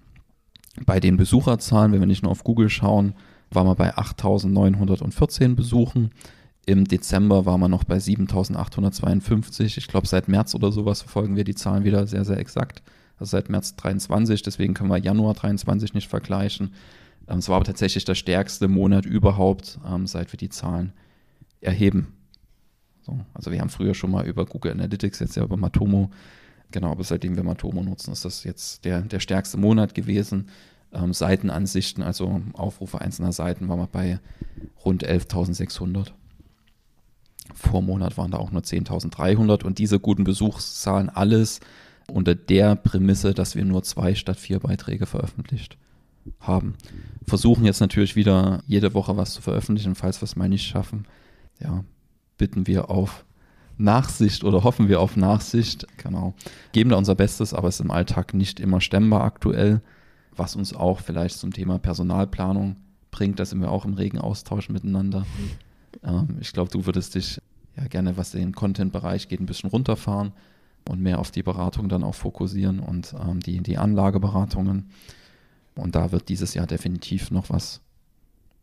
Bei 0.85 0.99
den 0.99 1.19
Besucherzahlen, 1.19 1.93
wenn 1.93 2.01
wir 2.01 2.07
nicht 2.09 2.25
nur 2.25 2.33
auf 2.33 2.43
Google 2.43 2.69
schauen, 2.69 3.15
waren 3.49 3.69
wir 3.69 3.77
bei 3.77 3.95
8.914 3.95 5.55
Besuchen. 5.55 6.11
Im 6.69 6.85
Dezember 6.85 7.47
war 7.47 7.57
man 7.57 7.71
noch 7.71 7.85
bei 7.85 7.99
7852. 7.99 9.79
Ich 9.79 9.89
glaube, 9.89 10.07
seit 10.07 10.29
März 10.29 10.55
oder 10.55 10.71
sowas 10.71 11.01
verfolgen 11.01 11.35
wir 11.35 11.45
die 11.45 11.55
Zahlen 11.55 11.85
wieder 11.85 12.07
sehr, 12.07 12.27
sehr 12.27 12.37
exakt. 12.37 12.83
Also 13.17 13.31
seit 13.31 13.49
März 13.49 13.77
23, 13.77 14.43
deswegen 14.43 14.75
können 14.75 14.91
wir 14.91 14.99
Januar 14.99 15.33
23 15.33 15.95
nicht 15.95 16.09
vergleichen. 16.09 16.75
Ähm, 17.27 17.39
es 17.39 17.49
war 17.49 17.57
aber 17.57 17.65
tatsächlich 17.65 18.05
der 18.05 18.17
stärkste 18.17 18.69
Monat 18.69 19.07
überhaupt, 19.07 19.79
ähm, 19.91 20.07
seit 20.07 20.31
wir 20.31 20.37
die 20.37 20.51
Zahlen 20.51 20.93
erheben. 21.63 22.09
So, 23.01 23.19
also 23.33 23.51
wir 23.51 23.63
haben 23.63 23.71
früher 23.71 23.95
schon 23.95 24.11
mal 24.11 24.27
über 24.27 24.45
Google 24.45 24.73
Analytics, 24.73 25.21
jetzt 25.21 25.37
ja 25.37 25.45
über 25.45 25.57
Matomo. 25.57 26.11
Genau, 26.71 26.91
aber 26.91 27.03
seitdem 27.03 27.35
wir 27.37 27.45
Matomo 27.45 27.83
nutzen, 27.83 28.13
ist 28.13 28.27
das 28.27 28.45
jetzt 28.45 28.85
der, 28.85 29.01
der 29.01 29.21
stärkste 29.21 29.57
Monat 29.57 29.95
gewesen. 29.95 30.51
Ähm, 30.93 31.15
Seitenansichten, 31.15 32.03
also 32.03 32.43
Aufrufe 32.53 33.01
einzelner 33.01 33.33
Seiten, 33.33 33.71
waren 33.71 33.79
wir 33.79 33.87
bei 33.87 34.21
rund 34.85 35.03
11.600. 35.03 36.13
Vor 37.55 37.83
Monat 37.83 38.17
waren 38.17 38.31
da 38.31 38.39
auch 38.39 38.51
nur 38.51 38.63
10.300 38.63 39.65
und 39.65 39.79
diese 39.79 40.01
guten 40.01 40.25
Besuchszahlen 40.25 41.09
alles 41.09 41.61
unter 42.11 42.35
der 42.35 42.77
Prämisse, 42.77 43.35
dass 43.35 43.55
wir 43.55 43.65
nur 43.65 43.83
zwei 43.83 44.15
statt 44.15 44.39
vier 44.39 44.61
Beiträge 44.61 45.07
veröffentlicht 45.07 45.77
haben. 46.41 46.75
Versuchen 47.27 47.65
jetzt 47.65 47.81
natürlich 47.81 48.17
wieder 48.17 48.63
jede 48.67 48.95
Woche 48.95 49.17
was 49.17 49.35
zu 49.35 49.43
veröffentlichen, 49.43 49.95
falls 49.95 50.21
wir 50.21 50.25
es 50.25 50.37
mal 50.37 50.49
nicht 50.49 50.67
schaffen. 50.67 51.07
Ja, 51.61 51.85
bitten 52.37 52.67
wir 52.67 52.91
auf 52.91 53.25
Nachsicht 53.77 54.45
oder 54.45 54.65
hoffen 54.65 54.89
wir 54.89 55.01
auf 55.01 55.17
Nachsicht. 55.17 55.87
Genau. 55.99 56.35
Geben 56.73 56.91
da 56.91 56.97
unser 56.97 57.15
Bestes, 57.15 57.55
aber 57.55 57.69
es 57.69 57.77
ist 57.77 57.85
im 57.85 57.91
Alltag 57.91 58.35
nicht 58.35 58.61
immer 58.61 58.81
stemmbar 58.81 59.23
aktuell, 59.23 59.81
was 60.37 60.57
uns 60.57 60.75
auch 60.75 61.01
vielleicht 61.01 61.39
zum 61.39 61.53
Thema 61.53 61.79
Personalplanung 61.79 62.77
bringt. 63.11 63.39
Da 63.39 63.45
sind 63.45 63.61
wir 63.61 63.71
auch 63.71 63.85
im 63.85 63.95
regen 63.95 64.19
Austausch 64.19 64.69
miteinander. 64.69 65.27
Ähm, 66.03 66.37
ich 66.41 66.53
glaube, 66.53 66.71
du 66.71 66.87
würdest 66.87 67.15
dich 67.15 67.41
ja 67.77 67.87
gerne, 67.87 68.17
was 68.17 68.33
den 68.33 68.55
Content-Bereich 68.55 69.29
geht, 69.29 69.41
ein 69.41 69.47
bisschen 69.47 69.71
runterfahren 69.71 70.33
und 70.89 71.01
mehr 71.01 71.19
auf 71.19 71.31
die 71.31 71.43
Beratung 71.43 71.89
dann 71.89 72.03
auch 72.03 72.15
fokussieren 72.15 72.81
und 72.81 73.15
ähm, 73.21 73.41
die, 73.41 73.61
die 73.61 73.79
Anlageberatungen. 73.79 74.91
Und 75.77 75.95
da 75.95 76.13
wird 76.13 76.29
dieses 76.29 76.55
Jahr 76.55 76.67
definitiv 76.67 77.31
noch 77.31 77.51
was 77.51 77.81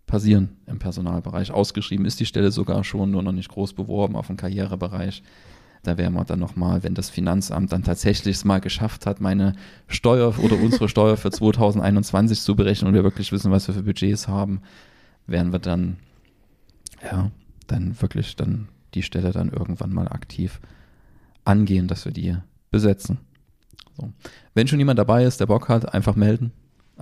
passieren 0.05 0.57
im 0.67 0.79
Personalbereich. 0.79 1.51
Ausgeschrieben 1.51 2.05
ist 2.05 2.19
die 2.19 2.25
Stelle 2.25 2.51
sogar 2.51 2.83
schon, 2.83 3.11
nur 3.11 3.23
noch 3.23 3.31
nicht 3.31 3.49
groß 3.49 3.73
beworben 3.73 4.15
auf 4.15 4.27
dem 4.27 4.37
Karrierebereich. 4.37 5.23
Da 5.83 5.97
werden 5.97 6.15
wir 6.15 6.25
dann 6.25 6.39
nochmal, 6.39 6.83
wenn 6.83 6.95
das 6.95 7.09
Finanzamt 7.09 7.71
dann 7.71 7.83
tatsächlich 7.83 8.37
es 8.37 8.45
mal 8.45 8.59
geschafft 8.59 9.05
hat, 9.05 9.21
meine 9.21 9.53
Steuer 9.87 10.33
oder 10.39 10.59
unsere 10.59 10.89
Steuer 10.89 11.15
für 11.15 11.31
2021 11.31 12.41
zu 12.41 12.55
berechnen 12.55 12.89
und 12.89 12.93
wir 12.95 13.03
wirklich 13.03 13.31
wissen, 13.31 13.51
was 13.51 13.67
wir 13.67 13.75
für 13.75 13.83
Budgets 13.83 14.27
haben, 14.27 14.61
werden 15.27 15.51
wir 15.51 15.59
dann 15.59 15.97
ja, 17.05 17.31
dann 17.67 18.01
wirklich 18.01 18.35
dann 18.35 18.67
die 18.93 19.03
Stelle 19.03 19.31
dann 19.31 19.49
irgendwann 19.49 19.93
mal 19.93 20.07
aktiv 20.07 20.59
angehen, 21.43 21.87
dass 21.87 22.05
wir 22.05 22.11
die 22.11 22.35
besetzen. 22.71 23.19
So. 23.97 24.11
Wenn 24.53 24.67
schon 24.67 24.79
jemand 24.79 24.99
dabei 24.99 25.23
ist, 25.23 25.39
der 25.39 25.45
Bock 25.45 25.69
hat, 25.69 25.93
einfach 25.93 26.15
melden 26.15 26.51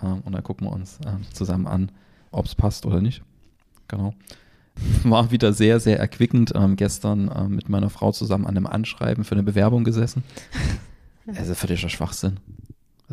äh, 0.02 0.06
und 0.06 0.34
dann 0.34 0.44
gucken 0.44 0.68
wir 0.68 0.72
uns 0.72 1.00
äh, 1.06 1.34
zusammen 1.34 1.68
an, 1.68 1.92
ob 2.32 2.46
es 2.46 2.56
passt 2.56 2.86
oder 2.86 3.02
nicht. 3.02 3.24
Genau. 3.88 4.14
War 5.04 5.32
wieder 5.32 5.54
sehr, 5.54 5.80
sehr 5.80 6.00
erquickend. 6.00 6.54
Ähm, 6.56 6.76
gestern 6.76 7.30
äh, 7.30 7.48
mit 7.48 7.70
meiner 7.70 7.90
Frau 7.90 8.12
zusammen 8.12 8.46
an 8.46 8.58
einem 8.58 8.68
Anschreiben 8.68 9.24
für 9.24 9.36
eine 9.36 9.44
Bewerbung 9.44 9.84
gesessen. 9.84 10.24
Also 11.38 11.56
völliger 11.56 11.88
Schwachsinn. 11.88 12.38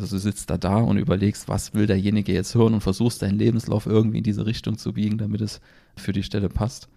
Also 0.01 0.15
du 0.15 0.19
sitzt 0.19 0.49
da 0.49 0.57
da 0.57 0.77
und 0.77 0.97
überlegst, 0.97 1.47
was 1.47 1.73
will 1.73 1.87
derjenige 1.87 2.33
jetzt 2.33 2.55
hören 2.55 2.73
und 2.73 2.81
versuchst 2.81 3.21
deinen 3.21 3.37
Lebenslauf 3.37 3.85
irgendwie 3.85 4.17
in 4.17 4.23
diese 4.23 4.45
Richtung 4.45 4.77
zu 4.77 4.93
biegen, 4.93 5.17
damit 5.17 5.41
es 5.41 5.61
für 5.95 6.11
die 6.11 6.23
Stelle 6.23 6.49
passt. 6.49 6.89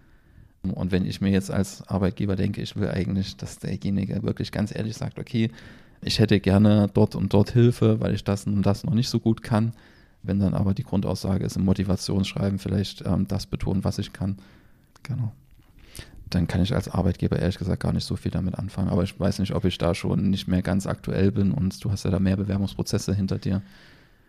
Und 0.63 0.91
wenn 0.91 1.05
ich 1.05 1.21
mir 1.21 1.29
jetzt 1.29 1.51
als 1.51 1.87
Arbeitgeber 1.87 2.35
denke, 2.35 2.61
ich 2.61 2.75
will 2.75 2.89
eigentlich, 2.89 3.37
dass 3.37 3.59
derjenige 3.59 4.23
wirklich 4.23 4.51
ganz 4.51 4.75
ehrlich 4.75 4.97
sagt, 4.97 5.19
okay, 5.19 5.51
ich 6.01 6.19
hätte 6.19 6.39
gerne 6.39 6.89
dort 6.93 7.15
und 7.15 7.33
dort 7.33 7.51
Hilfe, 7.51 7.99
weil 7.99 8.13
ich 8.13 8.23
das 8.23 8.47
und 8.47 8.63
das 8.63 8.83
noch 8.83 8.93
nicht 8.93 9.09
so 9.09 9.19
gut 9.19 9.43
kann. 9.43 9.73
Wenn 10.23 10.39
dann 10.39 10.55
aber 10.55 10.73
die 10.73 10.83
Grundaussage 10.83 11.45
ist 11.45 11.55
im 11.55 11.65
Motivationsschreiben 11.65 12.57
vielleicht 12.57 13.03
ähm, 13.05 13.27
das 13.27 13.45
betonen, 13.45 13.83
was 13.83 13.99
ich 13.99 14.11
kann. 14.11 14.37
Genau. 15.03 15.31
Dann 16.29 16.47
kann 16.47 16.61
ich 16.61 16.73
als 16.73 16.89
Arbeitgeber 16.89 17.39
ehrlich 17.39 17.57
gesagt 17.57 17.83
gar 17.83 17.93
nicht 17.93 18.05
so 18.05 18.15
viel 18.15 18.31
damit 18.31 18.55
anfangen. 18.55 18.89
Aber 18.89 19.03
ich 19.03 19.19
weiß 19.19 19.39
nicht, 19.39 19.53
ob 19.53 19.65
ich 19.65 19.77
da 19.77 19.93
schon 19.93 20.29
nicht 20.29 20.47
mehr 20.47 20.61
ganz 20.61 20.87
aktuell 20.87 21.31
bin 21.31 21.51
und 21.51 21.83
du 21.83 21.91
hast 21.91 22.03
ja 22.03 22.11
da 22.11 22.19
mehr 22.19 22.37
Bewerbungsprozesse 22.37 23.13
hinter 23.13 23.37
dir. 23.37 23.61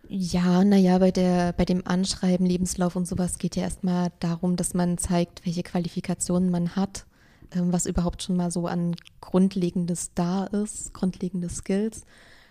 Ja, 0.08 0.62
naja, 0.62 0.98
bei, 0.98 1.10
bei 1.10 1.64
dem 1.64 1.86
Anschreiben, 1.86 2.46
Lebenslauf 2.46 2.94
und 2.94 3.08
sowas 3.08 3.38
geht 3.38 3.56
ja 3.56 3.64
erstmal 3.64 4.12
darum, 4.20 4.56
dass 4.56 4.72
man 4.72 4.98
zeigt, 4.98 5.44
welche 5.44 5.64
Qualifikationen 5.64 6.50
man 6.50 6.76
hat, 6.76 7.06
ähm, 7.52 7.72
was 7.72 7.86
überhaupt 7.86 8.22
schon 8.22 8.36
mal 8.36 8.50
so 8.50 8.66
an 8.66 8.94
Grundlegendes 9.20 10.12
da 10.14 10.44
ist, 10.44 10.94
grundlegende 10.94 11.48
Skills. 11.48 12.04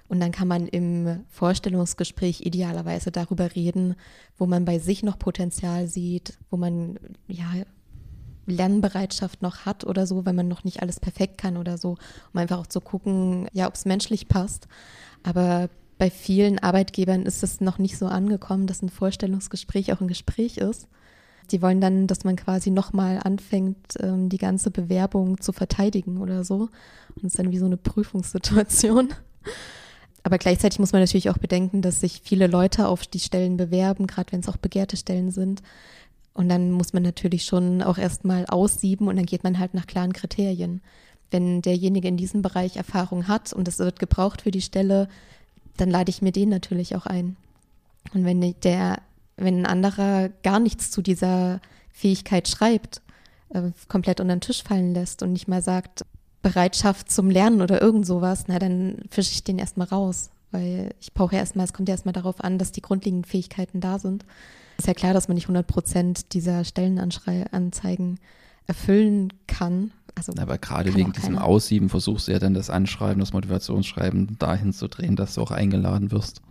Und 0.08 0.20
dann 0.20 0.32
kann 0.32 0.48
man 0.48 0.68
im 0.68 1.24
Vorstellungsgespräch 1.30 2.42
idealerweise 2.42 3.12
darüber 3.12 3.56
reden, 3.56 3.96
wo 4.38 4.46
man 4.46 4.66
bei 4.66 4.78
sich 4.78 5.02
noch 5.02 5.18
Potenzial 5.18 5.88
sieht, 5.88 6.38
wo 6.52 6.58
man 6.58 7.00
ja 7.28 7.52
Lernbereitschaft 8.46 9.42
noch 9.42 9.66
hat 9.66 9.86
oder 9.86 10.06
so, 10.06 10.26
wenn 10.26 10.36
man 10.36 10.48
noch 10.48 10.64
nicht 10.64 10.82
alles 10.82 11.00
perfekt 11.00 11.38
kann 11.38 11.58
oder 11.58 11.78
so, 11.78 11.98
um 12.34 12.40
einfach 12.40 12.60
auch 12.60 12.68
zu 12.68 12.82
gucken, 12.82 13.48
ja, 13.54 13.68
ob 13.68 13.76
es 13.76 13.86
menschlich 13.86 14.28
passt. 14.28 14.68
Aber 15.24 15.70
bei 15.98 16.10
vielen 16.10 16.60
Arbeitgebern 16.60 17.24
ist 17.24 17.44
es 17.44 17.62
noch 17.62 17.78
nicht 17.78 17.98
so 17.98 18.08
angekommen, 18.08 18.68
dass 18.68 18.82
ein 18.82 18.90
Vorstellungsgespräch 18.90 19.94
auch 19.94 20.02
ein 20.02 20.08
Gespräch 20.08 20.58
ist. 20.58 20.88
Die 21.52 21.62
wollen 21.62 21.80
dann, 21.80 22.08
dass 22.08 22.24
man 22.24 22.36
quasi 22.36 22.72
nochmal 22.72 23.20
anfängt, 23.24 23.78
ähm, 24.00 24.30
die 24.30 24.38
ganze 24.38 24.72
Bewerbung 24.72 25.40
zu 25.40 25.54
verteidigen 25.54 26.18
oder 26.18 26.44
so. 26.44 26.70
Und 27.16 27.18
es 27.18 27.34
ist 27.34 27.40
dann 27.40 27.52
wie 27.52 27.60
so 27.60 27.66
eine 27.66 27.78
Prüfungssituation. 27.78 29.14
Aber 30.24 30.40
gleichzeitig 30.40 30.80
muss 30.80 30.92
man 30.92 31.02
natürlich 31.02 31.30
auch 31.30 31.38
bedenken, 31.38 31.84
dass 31.84 32.00
sich 32.00 32.22
viele 32.24 32.48
Leute 32.48 32.88
auf 32.88 33.06
die 33.06 33.20
Stellen 33.20 33.58
bewerben, 33.58 34.08
gerade 34.08 34.32
wenn 34.32 34.40
es 34.40 34.50
auch 34.50 34.58
begehrte 34.58 34.98
Stellen 34.98 35.30
sind. 35.30 35.62
Und 36.36 36.50
dann 36.50 36.70
muss 36.72 36.92
man 36.92 37.02
natürlich 37.02 37.46
schon 37.46 37.82
auch 37.82 37.98
erstmal 37.98 38.46
aussieben 38.46 39.08
und 39.08 39.16
dann 39.16 39.26
geht 39.26 39.46
man 39.46 39.58
halt 39.58 39.74
nach 39.74 39.88
klaren 39.88 40.12
Kriterien. 40.12 40.82
Wenn 41.32 41.62
derjenige 41.62 42.10
in 42.10 42.18
diesem 42.18 42.42
Bereich 42.42 42.76
Erfahrung 42.76 43.30
hat 43.30 43.54
und 43.54 43.68
es 43.70 43.80
wird 43.80 44.00
gebraucht 44.00 44.42
für 44.42 44.52
die 44.52 44.62
Stelle, 44.62 45.08
dann 45.78 45.90
lade 45.90 46.10
ich 46.10 46.22
mir 46.22 46.34
den 46.34 46.50
natürlich 46.50 46.96
auch 46.96 47.06
ein. 47.06 47.38
Und 48.14 48.26
wenn 48.26 48.42
der, 48.64 49.02
wenn 49.38 49.62
ein 49.62 49.66
anderer 49.66 50.30
gar 50.44 50.60
nichts 50.60 50.92
zu 50.92 51.02
dieser 51.02 51.62
Fähigkeit 51.92 52.50
schreibt, 52.50 53.02
äh, 53.50 53.72
komplett 53.88 54.20
unter 54.20 54.36
den 54.36 54.42
Tisch 54.42 54.62
fallen 54.62 54.94
lässt 54.94 55.24
und 55.24 55.32
nicht 55.32 55.48
mal 55.48 55.62
sagt, 55.62 56.06
Bereitschaft 56.42 57.10
zum 57.10 57.30
Lernen 57.30 57.62
oder 57.62 57.82
irgend 57.82 58.06
sowas, 58.06 58.44
na 58.48 58.60
dann 58.60 58.98
fische 59.10 59.32
ich 59.32 59.46
den 59.46 59.58
erstmal 59.58 59.88
raus. 59.88 60.32
Weil 60.52 60.94
ich 61.00 61.14
brauche 61.14 61.36
erstmal, 61.36 61.66
es 61.66 61.74
kommt 61.74 61.88
ja 61.88 61.94
erstmal 61.94 62.14
darauf 62.14 62.44
an, 62.44 62.58
dass 62.58 62.74
die 62.74 62.82
grundlegenden 62.82 63.28
Fähigkeiten 63.28 63.80
da 63.80 64.00
sind. 64.00 64.26
Ist 64.78 64.88
ja 64.88 64.94
klar, 64.94 65.14
dass 65.14 65.28
man 65.28 65.36
nicht 65.36 65.46
100 65.46 65.66
Prozent 65.66 66.34
dieser 66.34 66.64
Stellenanzeigen 66.64 68.20
erfüllen 68.68 69.34
kann. 69.48 69.92
Also 70.16 70.34
Aber 70.40 70.58
gerade 70.58 70.96
wegen 70.96 71.12
diesem 71.12 71.38
Aussieben 71.38 71.90
versuchst 71.90 72.28
du 72.28 72.32
ja 72.32 72.40
dann 72.40 72.54
das 72.54 72.70
Anschreiben, 72.70 73.20
das 73.20 73.34
Motivationsschreiben 73.34 74.38
dahin 74.40 74.74
zu 74.74 74.88
drehen, 74.88 75.16
dass 75.16 75.36
du 75.36 75.42
auch 75.42 75.52
eingeladen 75.52 76.12
wirst. 76.12 76.42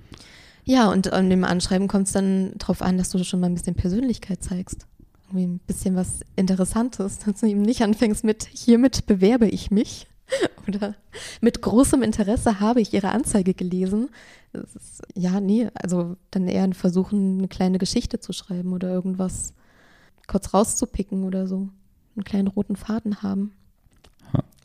Ja, 0.64 0.90
und 0.90 1.12
an 1.12 1.28
dem 1.30 1.44
Anschreiben 1.44 1.88
kommt 1.88 2.06
es 2.06 2.12
dann 2.12 2.52
darauf 2.56 2.82
an, 2.82 2.98
dass 2.98 3.10
du 3.10 3.22
schon 3.22 3.40
mal 3.40 3.46
ein 3.46 3.54
bisschen 3.54 3.74
Persönlichkeit 3.74 4.42
zeigst. 4.42 4.86
Irgendwie 5.28 5.46
ein 5.46 5.60
bisschen 5.66 5.96
was 5.96 6.20
Interessantes, 6.36 7.18
dass 7.24 7.40
du 7.40 7.46
eben 7.46 7.62
nicht 7.62 7.82
anfängst 7.82 8.24
mit, 8.24 8.48
hiermit 8.52 9.06
bewerbe 9.06 9.46
ich 9.46 9.70
mich. 9.70 10.06
Oder 10.68 10.94
mit 11.40 11.60
großem 11.60 12.02
Interesse 12.02 12.60
habe 12.60 12.80
ich 12.80 12.94
Ihre 12.94 13.10
Anzeige 13.10 13.52
gelesen. 13.52 14.08
Ist, 14.54 15.02
ja, 15.14 15.40
nee, 15.40 15.68
also 15.74 16.16
dann 16.30 16.48
eher 16.48 16.72
versuchen, 16.74 17.38
eine 17.38 17.48
kleine 17.48 17.78
Geschichte 17.78 18.20
zu 18.20 18.32
schreiben 18.32 18.72
oder 18.72 18.88
irgendwas 18.88 19.52
kurz 20.26 20.54
rauszupicken 20.54 21.24
oder 21.24 21.46
so. 21.46 21.68
Einen 22.16 22.24
kleinen 22.24 22.48
roten 22.48 22.76
Faden 22.76 23.22
haben. 23.22 23.52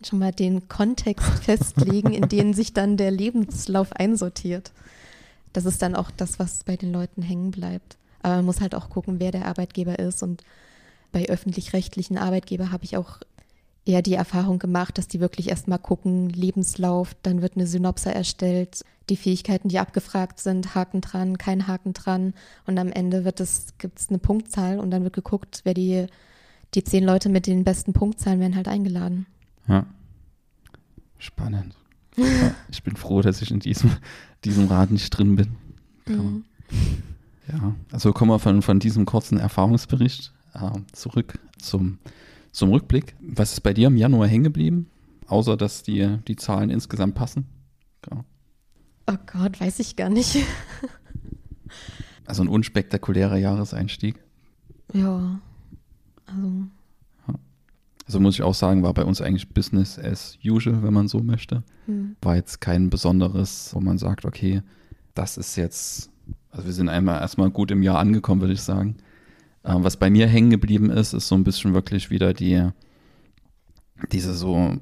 Schon 0.06 0.20
mal 0.20 0.32
den 0.32 0.68
Kontext 0.70 1.28
festlegen, 1.44 2.14
in 2.14 2.30
den 2.30 2.54
sich 2.54 2.74
dann 2.74 2.96
der 2.96 3.12
Lebenslauf 3.12 3.92
einsortiert. 3.94 4.72
Das 5.52 5.66
ist 5.66 5.82
dann 5.82 5.96
auch 5.96 6.12
das, 6.12 6.40
was 6.40 6.64
bei 6.64 6.78
den 6.78 6.94
Leuten 6.94 7.22
hängen 7.22 7.52
bleibt. 7.52 7.98
Aber 8.22 8.38
man 8.38 8.46
muss 8.46 8.62
halt 8.62 8.76
auch 8.76 8.90
gucken, 8.90 9.20
wer 9.20 9.32
der 9.32 9.46
Arbeitgeber 9.46 10.00
ist. 10.00 10.24
Und 10.24 10.44
bei 11.12 11.28
öffentlich-rechtlichen 11.28 12.18
Arbeitgeber 12.18 12.72
habe 12.72 12.86
ich 12.86 12.98
auch 12.98 13.20
eher 13.90 14.04
die 14.04 14.14
Erfahrung 14.14 14.60
gemacht, 14.60 14.98
dass 14.98 15.08
die 15.08 15.20
wirklich 15.20 15.50
erstmal 15.50 15.80
gucken, 15.80 16.30
Lebenslauf, 16.30 17.16
dann 17.24 17.42
wird 17.42 17.56
eine 17.56 17.66
Synopse 17.66 18.14
erstellt, 18.14 18.84
die 19.10 19.18
Fähigkeiten, 19.18 19.70
die 19.70 19.80
abgefragt 19.80 20.40
sind, 20.40 20.76
Haken 20.76 21.02
dran, 21.02 21.40
kein 21.40 21.68
Haken 21.68 21.94
dran 21.94 22.34
und 22.68 22.78
am 22.78 22.92
Ende 22.92 23.26
wird 23.26 23.40
es, 23.40 23.74
gibt 23.80 24.00
es 24.00 24.10
eine 24.10 24.20
Punktzahl 24.20 24.80
und 24.80 24.92
dann 24.92 25.04
wird 25.04 25.16
geguckt, 25.16 25.62
wer 25.64 25.74
die, 25.74 26.06
die 26.76 26.84
zehn 26.84 27.04
Leute 27.04 27.30
mit 27.30 27.48
den 27.48 27.64
besten 27.64 27.94
Punktzahlen 27.94 28.40
werden 28.40 28.56
halt 28.56 28.68
eingeladen. 28.68 29.26
Ja. 29.68 29.88
Spannend. 31.18 31.76
ja, 32.16 32.26
ich 32.72 32.84
bin 32.84 32.96
froh, 32.96 33.22
dass 33.22 33.42
ich 33.42 33.50
in 33.50 33.60
diesem, 33.60 33.92
diesem 34.46 34.68
Rad 34.68 34.92
nicht 34.92 35.10
drin 35.10 35.36
bin. 35.36 35.56
Mhm. 36.08 36.46
Ja, 37.52 37.76
also 37.92 38.14
kommen 38.14 38.30
wir 38.30 38.40
von, 38.40 38.62
von 38.62 38.80
diesem 38.80 39.08
kurzen 39.08 39.40
Erfahrungsbericht 39.40 40.32
äh, 40.54 40.80
zurück 40.92 41.40
zum 41.58 41.98
zum 42.60 42.72
Rückblick, 42.72 43.16
was 43.22 43.54
ist 43.54 43.62
bei 43.62 43.74
dir 43.74 43.88
im 43.88 43.96
Januar 43.96 44.28
hängen 44.28 44.44
geblieben? 44.44 44.90
Außer, 45.28 45.56
dass 45.56 45.82
die, 45.82 46.18
die 46.28 46.36
Zahlen 46.36 46.70
insgesamt 46.70 47.16
passen? 47.16 47.48
Genau. 48.02 48.26
Oh 49.08 49.16
Gott, 49.32 49.60
weiß 49.62 49.80
ich 49.80 49.96
gar 49.96 50.10
nicht. 50.10 50.38
also 52.26 52.44
ein 52.44 52.50
unspektakulärer 52.50 53.38
Jahreseinstieg. 53.38 54.22
Ja, 54.94 55.40
also. 56.26 56.52
Also 58.06 58.20
muss 58.20 58.34
ich 58.34 58.42
auch 58.42 58.56
sagen, 58.56 58.82
war 58.82 58.94
bei 58.94 59.06
uns 59.06 59.22
eigentlich 59.22 59.50
Business 59.54 60.00
as 60.00 60.38
usual, 60.44 60.82
wenn 60.82 60.94
man 60.94 61.08
so 61.08 61.20
möchte. 61.20 61.64
Hm. 61.86 62.16
War 62.22 62.36
jetzt 62.36 62.60
kein 62.60 62.90
besonderes, 62.90 63.70
wo 63.74 63.80
man 63.80 64.00
sagt, 64.00 64.26
okay, 64.26 64.64
das 65.14 65.38
ist 65.38 65.56
jetzt, 65.56 66.10
also 66.50 66.66
wir 66.66 66.74
sind 66.74 66.90
einmal 66.90 67.22
erstmal 67.22 67.52
gut 67.52 67.70
im 67.70 67.84
Jahr 67.84 68.00
angekommen, 68.00 68.42
würde 68.42 68.56
ich 68.56 68.64
sagen. 68.64 68.98
Ähm, 69.70 69.84
was 69.84 69.98
bei 69.98 70.10
mir 70.10 70.28
hängen 70.28 70.50
geblieben 70.50 70.90
ist, 70.90 71.14
ist 71.14 71.28
so 71.28 71.36
ein 71.36 71.44
bisschen 71.44 71.74
wirklich 71.74 72.10
wieder 72.10 72.34
die, 72.34 72.68
diese 74.12 74.34
so, 74.34 74.78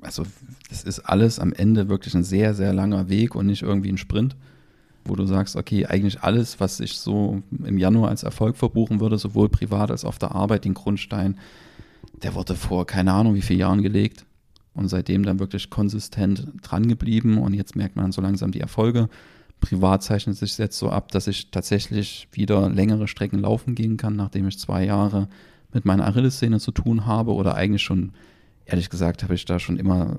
also 0.00 0.24
das 0.68 0.84
ist 0.84 1.00
alles 1.00 1.38
am 1.38 1.52
Ende 1.52 1.88
wirklich 1.88 2.14
ein 2.14 2.24
sehr, 2.24 2.54
sehr 2.54 2.72
langer 2.72 3.08
Weg 3.08 3.34
und 3.34 3.46
nicht 3.46 3.62
irgendwie 3.62 3.90
ein 3.90 3.98
Sprint, 3.98 4.36
wo 5.04 5.16
du 5.16 5.26
sagst, 5.26 5.56
okay, 5.56 5.86
eigentlich 5.86 6.22
alles, 6.22 6.60
was 6.60 6.78
ich 6.78 6.98
so 6.98 7.42
im 7.64 7.78
Januar 7.78 8.10
als 8.10 8.22
Erfolg 8.22 8.56
verbuchen 8.56 9.00
würde, 9.00 9.18
sowohl 9.18 9.48
privat 9.48 9.90
als 9.90 10.04
auf 10.04 10.18
der 10.18 10.34
Arbeit, 10.34 10.64
den 10.64 10.74
Grundstein, 10.74 11.38
der 12.22 12.34
wurde 12.34 12.54
vor 12.54 12.86
keine 12.86 13.12
Ahnung 13.12 13.34
wie 13.34 13.42
vielen 13.42 13.60
Jahren 13.60 13.82
gelegt 13.82 14.24
und 14.74 14.88
seitdem 14.88 15.24
dann 15.24 15.40
wirklich 15.40 15.68
konsistent 15.68 16.48
dran 16.62 16.86
geblieben 16.86 17.38
und 17.38 17.54
jetzt 17.54 17.74
merkt 17.74 17.96
man 17.96 18.12
so 18.12 18.22
langsam 18.22 18.52
die 18.52 18.60
Erfolge 18.60 19.08
privat 19.60 20.02
zeichnet 20.02 20.36
sich 20.36 20.58
jetzt 20.58 20.78
so 20.78 20.90
ab, 20.90 21.12
dass 21.12 21.26
ich 21.26 21.50
tatsächlich 21.50 22.28
wieder 22.32 22.68
längere 22.68 23.06
Strecken 23.06 23.40
laufen 23.40 23.74
gehen 23.74 23.96
kann, 23.96 24.16
nachdem 24.16 24.48
ich 24.48 24.58
zwei 24.58 24.84
Jahre 24.84 25.28
mit 25.72 25.84
meiner 25.84 26.06
Achillessehne 26.06 26.58
zu 26.58 26.72
tun 26.72 27.06
habe 27.06 27.32
oder 27.32 27.54
eigentlich 27.54 27.82
schon, 27.82 28.12
ehrlich 28.64 28.90
gesagt, 28.90 29.22
habe 29.22 29.34
ich 29.34 29.44
da 29.44 29.58
schon 29.58 29.78
immer 29.78 30.18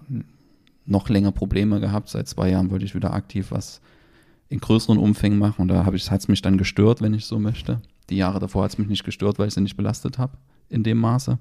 noch 0.85 1.09
länger 1.09 1.31
Probleme 1.31 1.79
gehabt. 1.79 2.09
Seit 2.09 2.27
zwei 2.27 2.49
Jahren 2.49 2.71
wollte 2.71 2.85
ich 2.85 2.95
wieder 2.95 3.13
aktiv 3.13 3.47
was 3.51 3.81
in 4.49 4.59
größeren 4.59 4.97
Umfängen 4.97 5.39
machen 5.39 5.61
und 5.61 5.67
da 5.69 5.85
hat 5.85 5.93
es 5.93 6.27
mich 6.27 6.41
dann 6.41 6.57
gestört, 6.57 7.01
wenn 7.01 7.13
ich 7.13 7.25
so 7.25 7.39
möchte. 7.39 7.81
Die 8.09 8.17
Jahre 8.17 8.39
davor 8.39 8.63
hat 8.63 8.71
es 8.71 8.77
mich 8.77 8.89
nicht 8.89 9.05
gestört, 9.05 9.39
weil 9.39 9.47
ich 9.47 9.53
sie 9.53 9.61
nicht 9.61 9.77
belastet 9.77 10.17
habe 10.17 10.37
in 10.69 10.83
dem 10.83 10.97
Maße. 10.97 11.39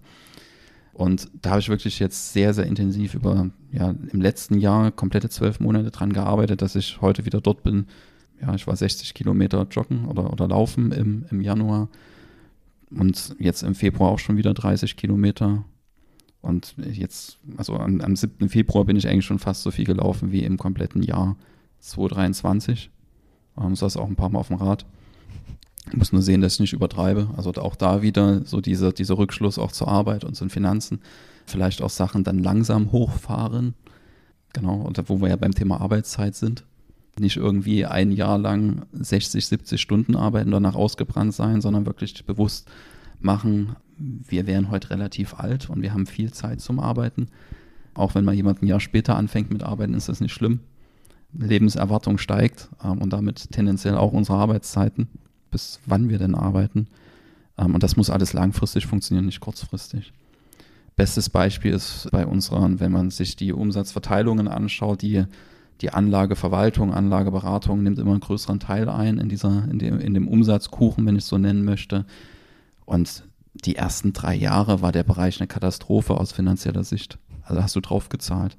Und 0.92 1.30
da 1.40 1.50
habe 1.50 1.61
ich 1.61 1.68
wirklich 1.68 1.99
jetzt 1.99 2.32
sehr, 2.32 2.52
sehr 2.52 2.66
intensiv 2.66 3.14
über, 3.14 3.50
ja, 3.73 3.94
im 4.12 4.20
letzten 4.20 4.59
Jahr 4.59 4.90
komplette 4.90 5.28
zwölf 5.28 5.61
Monate 5.61 5.90
dran 5.90 6.12
gearbeitet, 6.12 6.62
dass 6.62 6.75
ich 6.75 7.00
heute 7.00 7.25
wieder 7.25 7.40
dort 7.40 7.62
bin. 7.62 7.87
Ja, 8.40 8.54
ich 8.54 8.66
war 8.66 8.75
60 8.76 9.14
Kilometer 9.14 9.66
joggen 9.70 10.06
oder, 10.06 10.32
oder 10.32 10.49
laufen 10.49 10.92
im, 10.92 11.26
im 11.30 11.40
Januar 11.40 11.88
und 12.90 13.37
jetzt 13.38 13.62
im 13.62 13.75
Februar 13.75 14.11
auch 14.11 14.18
schon 14.18 14.37
wieder 14.37 14.52
30 14.54 14.97
Kilometer. 14.97 15.64
Und 16.42 16.75
jetzt, 16.78 17.38
also 17.56 17.76
am, 17.76 18.00
am 18.00 18.16
7. 18.16 18.49
Februar 18.49 18.85
bin 18.85 18.97
ich 18.97 19.06
eigentlich 19.06 19.26
schon 19.26 19.38
fast 19.38 19.62
so 19.62 19.70
viel 19.70 19.85
gelaufen 19.85 20.32
wie 20.32 20.42
im 20.42 20.56
kompletten 20.56 21.02
Jahr 21.02 21.37
2023. 21.80 22.90
Ähm, 23.59 23.76
saß 23.76 23.97
auch 23.97 24.09
ein 24.09 24.16
paar 24.16 24.30
Mal 24.30 24.40
auf 24.40 24.49
dem 24.49 24.56
Rad. 24.56 24.87
Ich 25.90 25.97
muss 25.97 26.12
nur 26.12 26.23
sehen, 26.23 26.40
dass 26.40 26.54
ich 26.54 26.61
nicht 26.61 26.73
übertreibe. 26.73 27.28
Also 27.37 27.52
auch 27.54 27.75
da 27.75 28.02
wieder 28.02 28.44
so 28.44 28.61
dieser, 28.61 28.92
dieser 28.92 29.18
Rückschluss 29.18 29.59
auch 29.59 29.73
zur 29.73 29.88
Arbeit 29.88 30.25
und 30.25 30.35
zu 30.35 30.44
den 30.44 30.50
Finanzen. 30.50 31.00
Vielleicht 31.47 31.82
auch 31.82 31.90
Sachen 31.90 32.23
dann 32.25 32.38
langsam 32.38 32.92
hochfahren. 32.92 33.75
Genau, 34.52 34.76
und 34.76 35.00
wo 35.09 35.20
wir 35.20 35.28
ja 35.28 35.37
beim 35.37 35.54
Thema 35.54 35.80
Arbeitszeit 35.80 36.35
sind. 36.35 36.64
Nicht 37.18 37.37
irgendwie 37.37 37.87
ein 37.87 38.12
Jahr 38.12 38.38
lang 38.38 38.87
60, 38.92 39.44
70 39.47 39.80
Stunden 39.80 40.16
arbeiten, 40.16 40.52
danach 40.52 40.75
ausgebrannt 40.75 41.35
sein, 41.35 41.61
sondern 41.61 41.87
wirklich 41.87 42.25
bewusst 42.25 42.70
machen, 43.20 43.76
wir 43.99 44.47
wären 44.47 44.70
heute 44.70 44.90
relativ 44.90 45.35
alt 45.35 45.68
und 45.68 45.82
wir 45.82 45.92
haben 45.92 46.06
viel 46.06 46.32
Zeit 46.32 46.61
zum 46.61 46.80
Arbeiten. 46.80 47.28
Auch 47.94 48.14
wenn 48.14 48.25
mal 48.25 48.35
jemand 48.35 48.62
ein 48.62 48.66
Jahr 48.66 48.80
später 48.80 49.16
anfängt 49.16 49.50
mit 49.50 49.62
Arbeiten, 49.62 49.94
ist 49.94 50.09
das 50.09 50.20
nicht 50.20 50.32
schlimm. 50.32 50.61
Lebenserwartung 51.32 52.18
steigt 52.18 52.68
ähm, 52.82 52.99
und 52.99 53.12
damit 53.12 53.50
tendenziell 53.50 53.97
auch 53.97 54.12
unsere 54.12 54.38
Arbeitszeiten, 54.38 55.09
bis 55.50 55.80
wann 55.87 56.09
wir 56.09 56.19
denn 56.19 56.35
arbeiten. 56.35 56.88
Ähm, 57.59 57.75
und 57.75 57.83
das 57.83 57.97
muss 57.97 58.11
alles 58.11 58.33
langfristig 58.33 58.87
funktionieren, 58.87 59.26
nicht 59.26 59.40
kurzfristig. 59.40 60.12
Bestes 60.97 61.30
Beispiel 61.30 61.73
ist 61.73 62.09
bei 62.11 62.26
unseren, 62.26 62.80
wenn 62.80 62.92
man 62.92 63.11
sich 63.11 63.37
die 63.37 63.52
Umsatzverteilungen 63.52 64.49
anschaut, 64.49 65.02
die, 65.02 65.25
die 65.80 65.90
Anlageverwaltung, 65.90 66.92
Anlageberatung 66.92 67.83
nimmt 67.83 67.99
immer 67.99 68.11
einen 68.12 68.21
größeren 68.21 68.61
Teil 68.61 68.88
ein 68.88 69.19
in, 69.19 69.28
dieser, 69.28 69.66
in, 69.71 69.78
dem, 69.78 69.99
in 69.99 70.14
dem 70.14 70.28
Umsatzkuchen, 70.28 71.07
wenn 71.07 71.16
ich 71.16 71.23
es 71.23 71.28
so 71.28 71.38
nennen 71.38 71.64
möchte. 71.64 72.04
Und 72.85 73.25
die 73.54 73.76
ersten 73.76 74.12
drei 74.12 74.35
Jahre 74.35 74.83
war 74.83 74.92
der 74.92 75.04
Bereich 75.04 75.40
eine 75.40 75.47
Katastrophe 75.47 76.14
aus 76.14 76.33
finanzieller 76.33 76.85
Sicht. 76.85 77.19
Also 77.45 77.62
hast 77.62 77.76
du 77.76 77.80
drauf 77.80 78.09
gezahlt. 78.09 78.57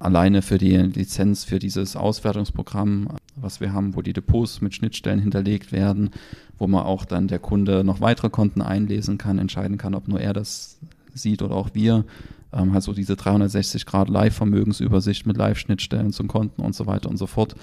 Alleine 0.00 0.42
für 0.42 0.58
die 0.58 0.76
Lizenz 0.76 1.44
für 1.44 1.58
dieses 1.58 1.96
Auswertungsprogramm, 1.96 3.08
was 3.34 3.60
wir 3.60 3.72
haben, 3.72 3.96
wo 3.96 4.02
die 4.02 4.12
Depots 4.12 4.60
mit 4.60 4.74
Schnittstellen 4.74 5.18
hinterlegt 5.18 5.72
werden, 5.72 6.10
wo 6.56 6.68
man 6.68 6.84
auch 6.84 7.04
dann 7.04 7.26
der 7.26 7.40
Kunde 7.40 7.82
noch 7.82 8.00
weitere 8.00 8.30
Konten 8.30 8.62
einlesen 8.62 9.18
kann, 9.18 9.38
entscheiden 9.38 9.76
kann, 9.76 9.94
ob 9.94 10.06
nur 10.06 10.20
er 10.20 10.32
das 10.32 10.78
sieht 11.14 11.42
oder 11.42 11.56
auch 11.56 11.70
wir. 11.74 12.04
Ähm, 12.52 12.72
halt 12.72 12.84
so 12.84 12.92
diese 12.92 13.16
360 13.16 13.86
Grad 13.86 14.08
Live-Vermögensübersicht 14.08 15.26
mit 15.26 15.36
Live-Schnittstellen 15.36 16.12
zum 16.12 16.28
Konten 16.28 16.62
und 16.62 16.74
so 16.74 16.86
weiter 16.86 17.10
und 17.10 17.16
so 17.16 17.26
fort. 17.26 17.56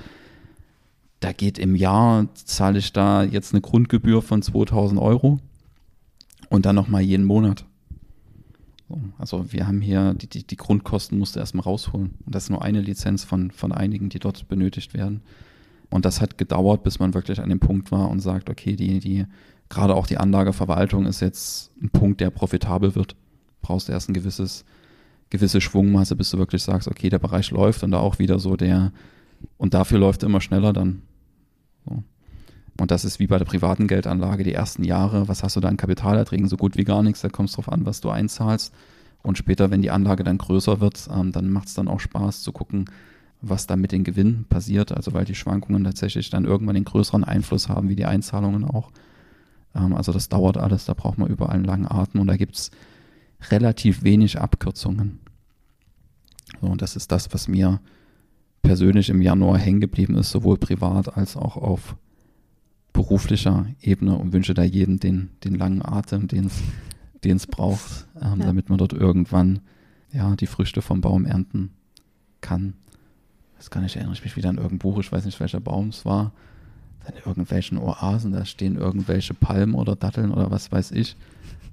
Da 1.21 1.31
geht 1.31 1.57
im 1.57 1.75
Jahr, 1.75 2.27
zahle 2.35 2.79
ich 2.79 2.91
da 2.91 3.23
jetzt 3.23 3.53
eine 3.53 3.61
Grundgebühr 3.61 4.21
von 4.21 4.41
2000 4.41 4.99
Euro 4.99 5.39
und 6.49 6.65
dann 6.65 6.75
nochmal 6.75 7.01
jeden 7.01 7.25
Monat. 7.25 7.65
So, 8.87 8.99
also 9.17 9.51
wir 9.51 9.67
haben 9.67 9.81
hier, 9.81 10.13
die, 10.13 10.27
die, 10.27 10.45
die 10.45 10.57
Grundkosten 10.57 11.17
musst 11.17 11.35
du 11.35 11.39
erstmal 11.39 11.63
rausholen. 11.63 12.15
Und 12.25 12.35
das 12.35 12.43
ist 12.43 12.49
nur 12.49 12.61
eine 12.61 12.81
Lizenz 12.81 13.23
von, 13.23 13.51
von 13.51 13.71
einigen, 13.71 14.09
die 14.09 14.19
dort 14.19 14.47
benötigt 14.47 14.93
werden. 14.93 15.21
Und 15.89 16.05
das 16.05 16.21
hat 16.21 16.37
gedauert, 16.37 16.83
bis 16.83 16.99
man 16.99 17.13
wirklich 17.13 17.41
an 17.41 17.49
dem 17.49 17.59
Punkt 17.59 17.91
war 17.91 18.09
und 18.09 18.19
sagt, 18.19 18.49
okay, 18.49 18.75
die, 18.75 18.99
die, 18.99 19.25
gerade 19.69 19.95
auch 19.95 20.07
die 20.07 20.17
Anlageverwaltung 20.17 21.05
ist 21.05 21.21
jetzt 21.21 21.71
ein 21.81 21.89
Punkt, 21.89 22.21
der 22.21 22.29
profitabel 22.29 22.95
wird. 22.95 23.15
Brauchst 23.61 23.89
erst 23.89 24.09
ein 24.09 24.13
gewisses, 24.13 24.65
gewisse 25.29 25.61
Schwungmasse, 25.61 26.15
bis 26.15 26.29
du 26.29 26.37
wirklich 26.37 26.63
sagst, 26.63 26.87
okay, 26.87 27.09
der 27.09 27.19
Bereich 27.19 27.49
läuft 27.51 27.83
und 27.83 27.91
da 27.91 27.99
auch 27.99 28.19
wieder 28.19 28.39
so 28.39 28.55
der, 28.55 28.91
und 29.57 29.73
dafür 29.73 29.99
läuft 29.99 30.23
er 30.23 30.29
immer 30.29 30.41
schneller 30.41 30.73
dann. 30.73 31.01
Und 32.79 32.91
das 32.91 33.05
ist 33.05 33.19
wie 33.19 33.27
bei 33.27 33.37
der 33.37 33.45
privaten 33.45 33.87
Geldanlage 33.87 34.43
die 34.43 34.53
ersten 34.53 34.83
Jahre. 34.83 35.27
Was 35.27 35.43
hast 35.43 35.55
du 35.55 35.61
da 35.61 35.69
an 35.69 35.77
Kapitalerträgen? 35.77 36.47
So 36.47 36.57
gut 36.57 36.77
wie 36.77 36.83
gar 36.83 37.03
nichts. 37.03 37.21
Da 37.21 37.29
kommt 37.29 37.49
es 37.49 37.55
drauf 37.55 37.71
an, 37.71 37.85
was 37.85 38.01
du 38.01 38.09
einzahlst. 38.09 38.73
Und 39.23 39.37
später, 39.37 39.71
wenn 39.71 39.81
die 39.81 39.91
Anlage 39.91 40.23
dann 40.23 40.37
größer 40.37 40.81
wird, 40.81 41.07
ähm, 41.11 41.31
dann 41.31 41.49
macht 41.49 41.69
es 41.69 41.73
dann 41.73 41.87
auch 41.87 41.99
Spaß 41.99 42.43
zu 42.43 42.51
gucken, 42.51 42.85
was 43.41 43.65
da 43.65 43.75
mit 43.75 43.91
den 43.91 44.03
Gewinnen 44.03 44.45
passiert. 44.49 44.91
Also 44.91 45.13
weil 45.13 45.25
die 45.25 45.35
Schwankungen 45.35 45.83
tatsächlich 45.83 46.29
dann 46.29 46.45
irgendwann 46.45 46.75
den 46.75 46.83
größeren 46.83 47.23
Einfluss 47.23 47.69
haben, 47.69 47.87
wie 47.89 47.95
die 47.95 48.05
Einzahlungen 48.05 48.65
auch. 48.65 48.91
Ähm, 49.73 49.95
also 49.95 50.11
das 50.11 50.27
dauert 50.27 50.57
alles. 50.57 50.85
Da 50.85 50.93
braucht 50.93 51.17
man 51.17 51.29
überall 51.29 51.55
einen 51.55 51.65
langen 51.65 51.89
Atem. 51.89 52.19
Und 52.19 52.27
da 52.27 52.35
gibt 52.35 52.55
es 52.55 52.71
relativ 53.49 54.03
wenig 54.03 54.39
Abkürzungen. 54.39 55.19
So, 56.59 56.67
und 56.67 56.81
das 56.81 56.97
ist 56.97 57.11
das, 57.11 57.33
was 57.33 57.47
mir 57.47 57.79
persönlich 58.61 59.09
im 59.09 59.21
Januar 59.21 59.57
hängen 59.57 59.79
geblieben 59.79 60.15
ist, 60.15 60.31
sowohl 60.31 60.57
privat 60.57 61.15
als 61.15 61.37
auch 61.37 61.55
auf 61.55 61.95
beruflicher 62.95 63.67
Ebene 63.81 64.17
und 64.17 64.31
wünsche 64.31 64.53
da 64.53 64.63
jedem 64.63 64.99
den, 64.99 65.29
den 65.43 65.55
langen 65.55 65.85
Atem, 65.85 66.27
den 66.27 66.49
es 67.23 67.45
braucht, 67.45 68.07
ähm, 68.21 68.39
ja. 68.39 68.45
damit 68.47 68.69
man 68.69 68.77
dort 68.77 68.93
irgendwann 68.93 69.59
ja, 70.13 70.35
die 70.35 70.47
Früchte 70.47 70.81
vom 70.81 71.01
Baum 71.01 71.25
ernten 71.25 71.71
kann. 72.39 72.73
Das 73.57 73.69
kann 73.69 73.83
ich 73.85 73.95
erinnere 73.97 74.15
ich 74.15 74.23
mich 74.23 74.37
wieder 74.37 74.49
an 74.49 74.55
irgendein 74.55 74.79
Buch, 74.79 74.97
ich 74.99 75.11
weiß 75.11 75.25
nicht, 75.25 75.39
welcher 75.39 75.59
Baum 75.59 75.89
es 75.89 76.05
war. 76.05 76.31
In 77.07 77.17
irgendwelchen 77.23 77.77
Oasen, 77.77 78.31
da 78.31 78.45
stehen 78.45 78.77
irgendwelche 78.77 79.33
Palmen 79.33 79.75
oder 79.75 79.95
Datteln 79.95 80.31
oder 80.31 80.49
was 80.49 80.71
weiß 80.71 80.91
ich. 80.91 81.15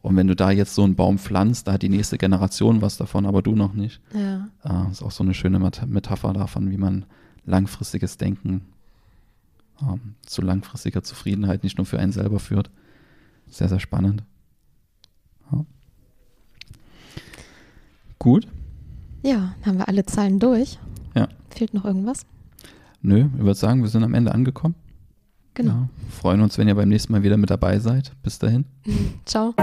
Und 0.03 0.17
wenn 0.17 0.27
du 0.27 0.35
da 0.35 0.51
jetzt 0.51 0.75
so 0.75 0.83
einen 0.83 0.97
Baum 0.97 1.19
pflanzt, 1.19 1.69
da 1.69 1.75
hat 1.75 1.83
die 1.83 1.89
nächste 1.89 2.19
Generation 2.19 2.83
was 2.83 2.97
davon, 2.97 3.25
aber 3.25 3.41
du 3.41 3.55
noch 3.55 3.73
nicht. 3.73 4.01
Ja. 4.13 4.49
Äh, 4.65 4.91
ist 4.91 5.03
auch 5.03 5.13
so 5.13 5.23
eine 5.23 5.35
schöne 5.35 5.61
Metapher 5.87 6.33
davon, 6.33 6.71
wie 6.71 6.77
man 6.77 7.05
langfristiges 7.47 8.17
Denken 8.17 8.63
ähm, 9.83 10.14
zu 10.25 10.42
langfristiger 10.42 11.03
Zufriedenheit 11.03 11.62
nicht 11.62 11.79
nur 11.79 11.87
für 11.87 11.99
einen 11.99 12.12
selber 12.12 12.38
führt. 12.38 12.71
Sehr, 13.49 13.68
sehr 13.68 13.81
spannend. 13.81 14.23
Ja. 15.51 15.64
Gut. 18.18 18.47
Ja, 19.23 19.55
haben 19.64 19.79
wir 19.79 19.88
alle 19.88 20.05
Zahlen 20.07 20.38
durch. 20.38 20.79
Ja. 21.14 21.29
Fehlt 21.51 21.75
noch 21.75 21.85
irgendwas? 21.85 22.25
Nö, 23.03 23.29
ich 23.37 23.40
würde 23.40 23.55
sagen, 23.55 23.83
wir 23.83 23.88
sind 23.88 24.05
am 24.05 24.14
Ende 24.14 24.33
angekommen. 24.33 24.75
Genau. 25.55 25.73
Ja, 25.73 25.88
freuen 26.11 26.40
uns, 26.40 26.57
wenn 26.57 26.68
ihr 26.68 26.75
beim 26.75 26.88
nächsten 26.88 27.12
Mal 27.12 27.23
wieder 27.23 27.37
mit 27.37 27.51
dabei 27.51 27.79
seid. 27.79 28.12
Bis 28.23 28.38
dahin. 28.38 28.64
Ciao. 29.25 29.55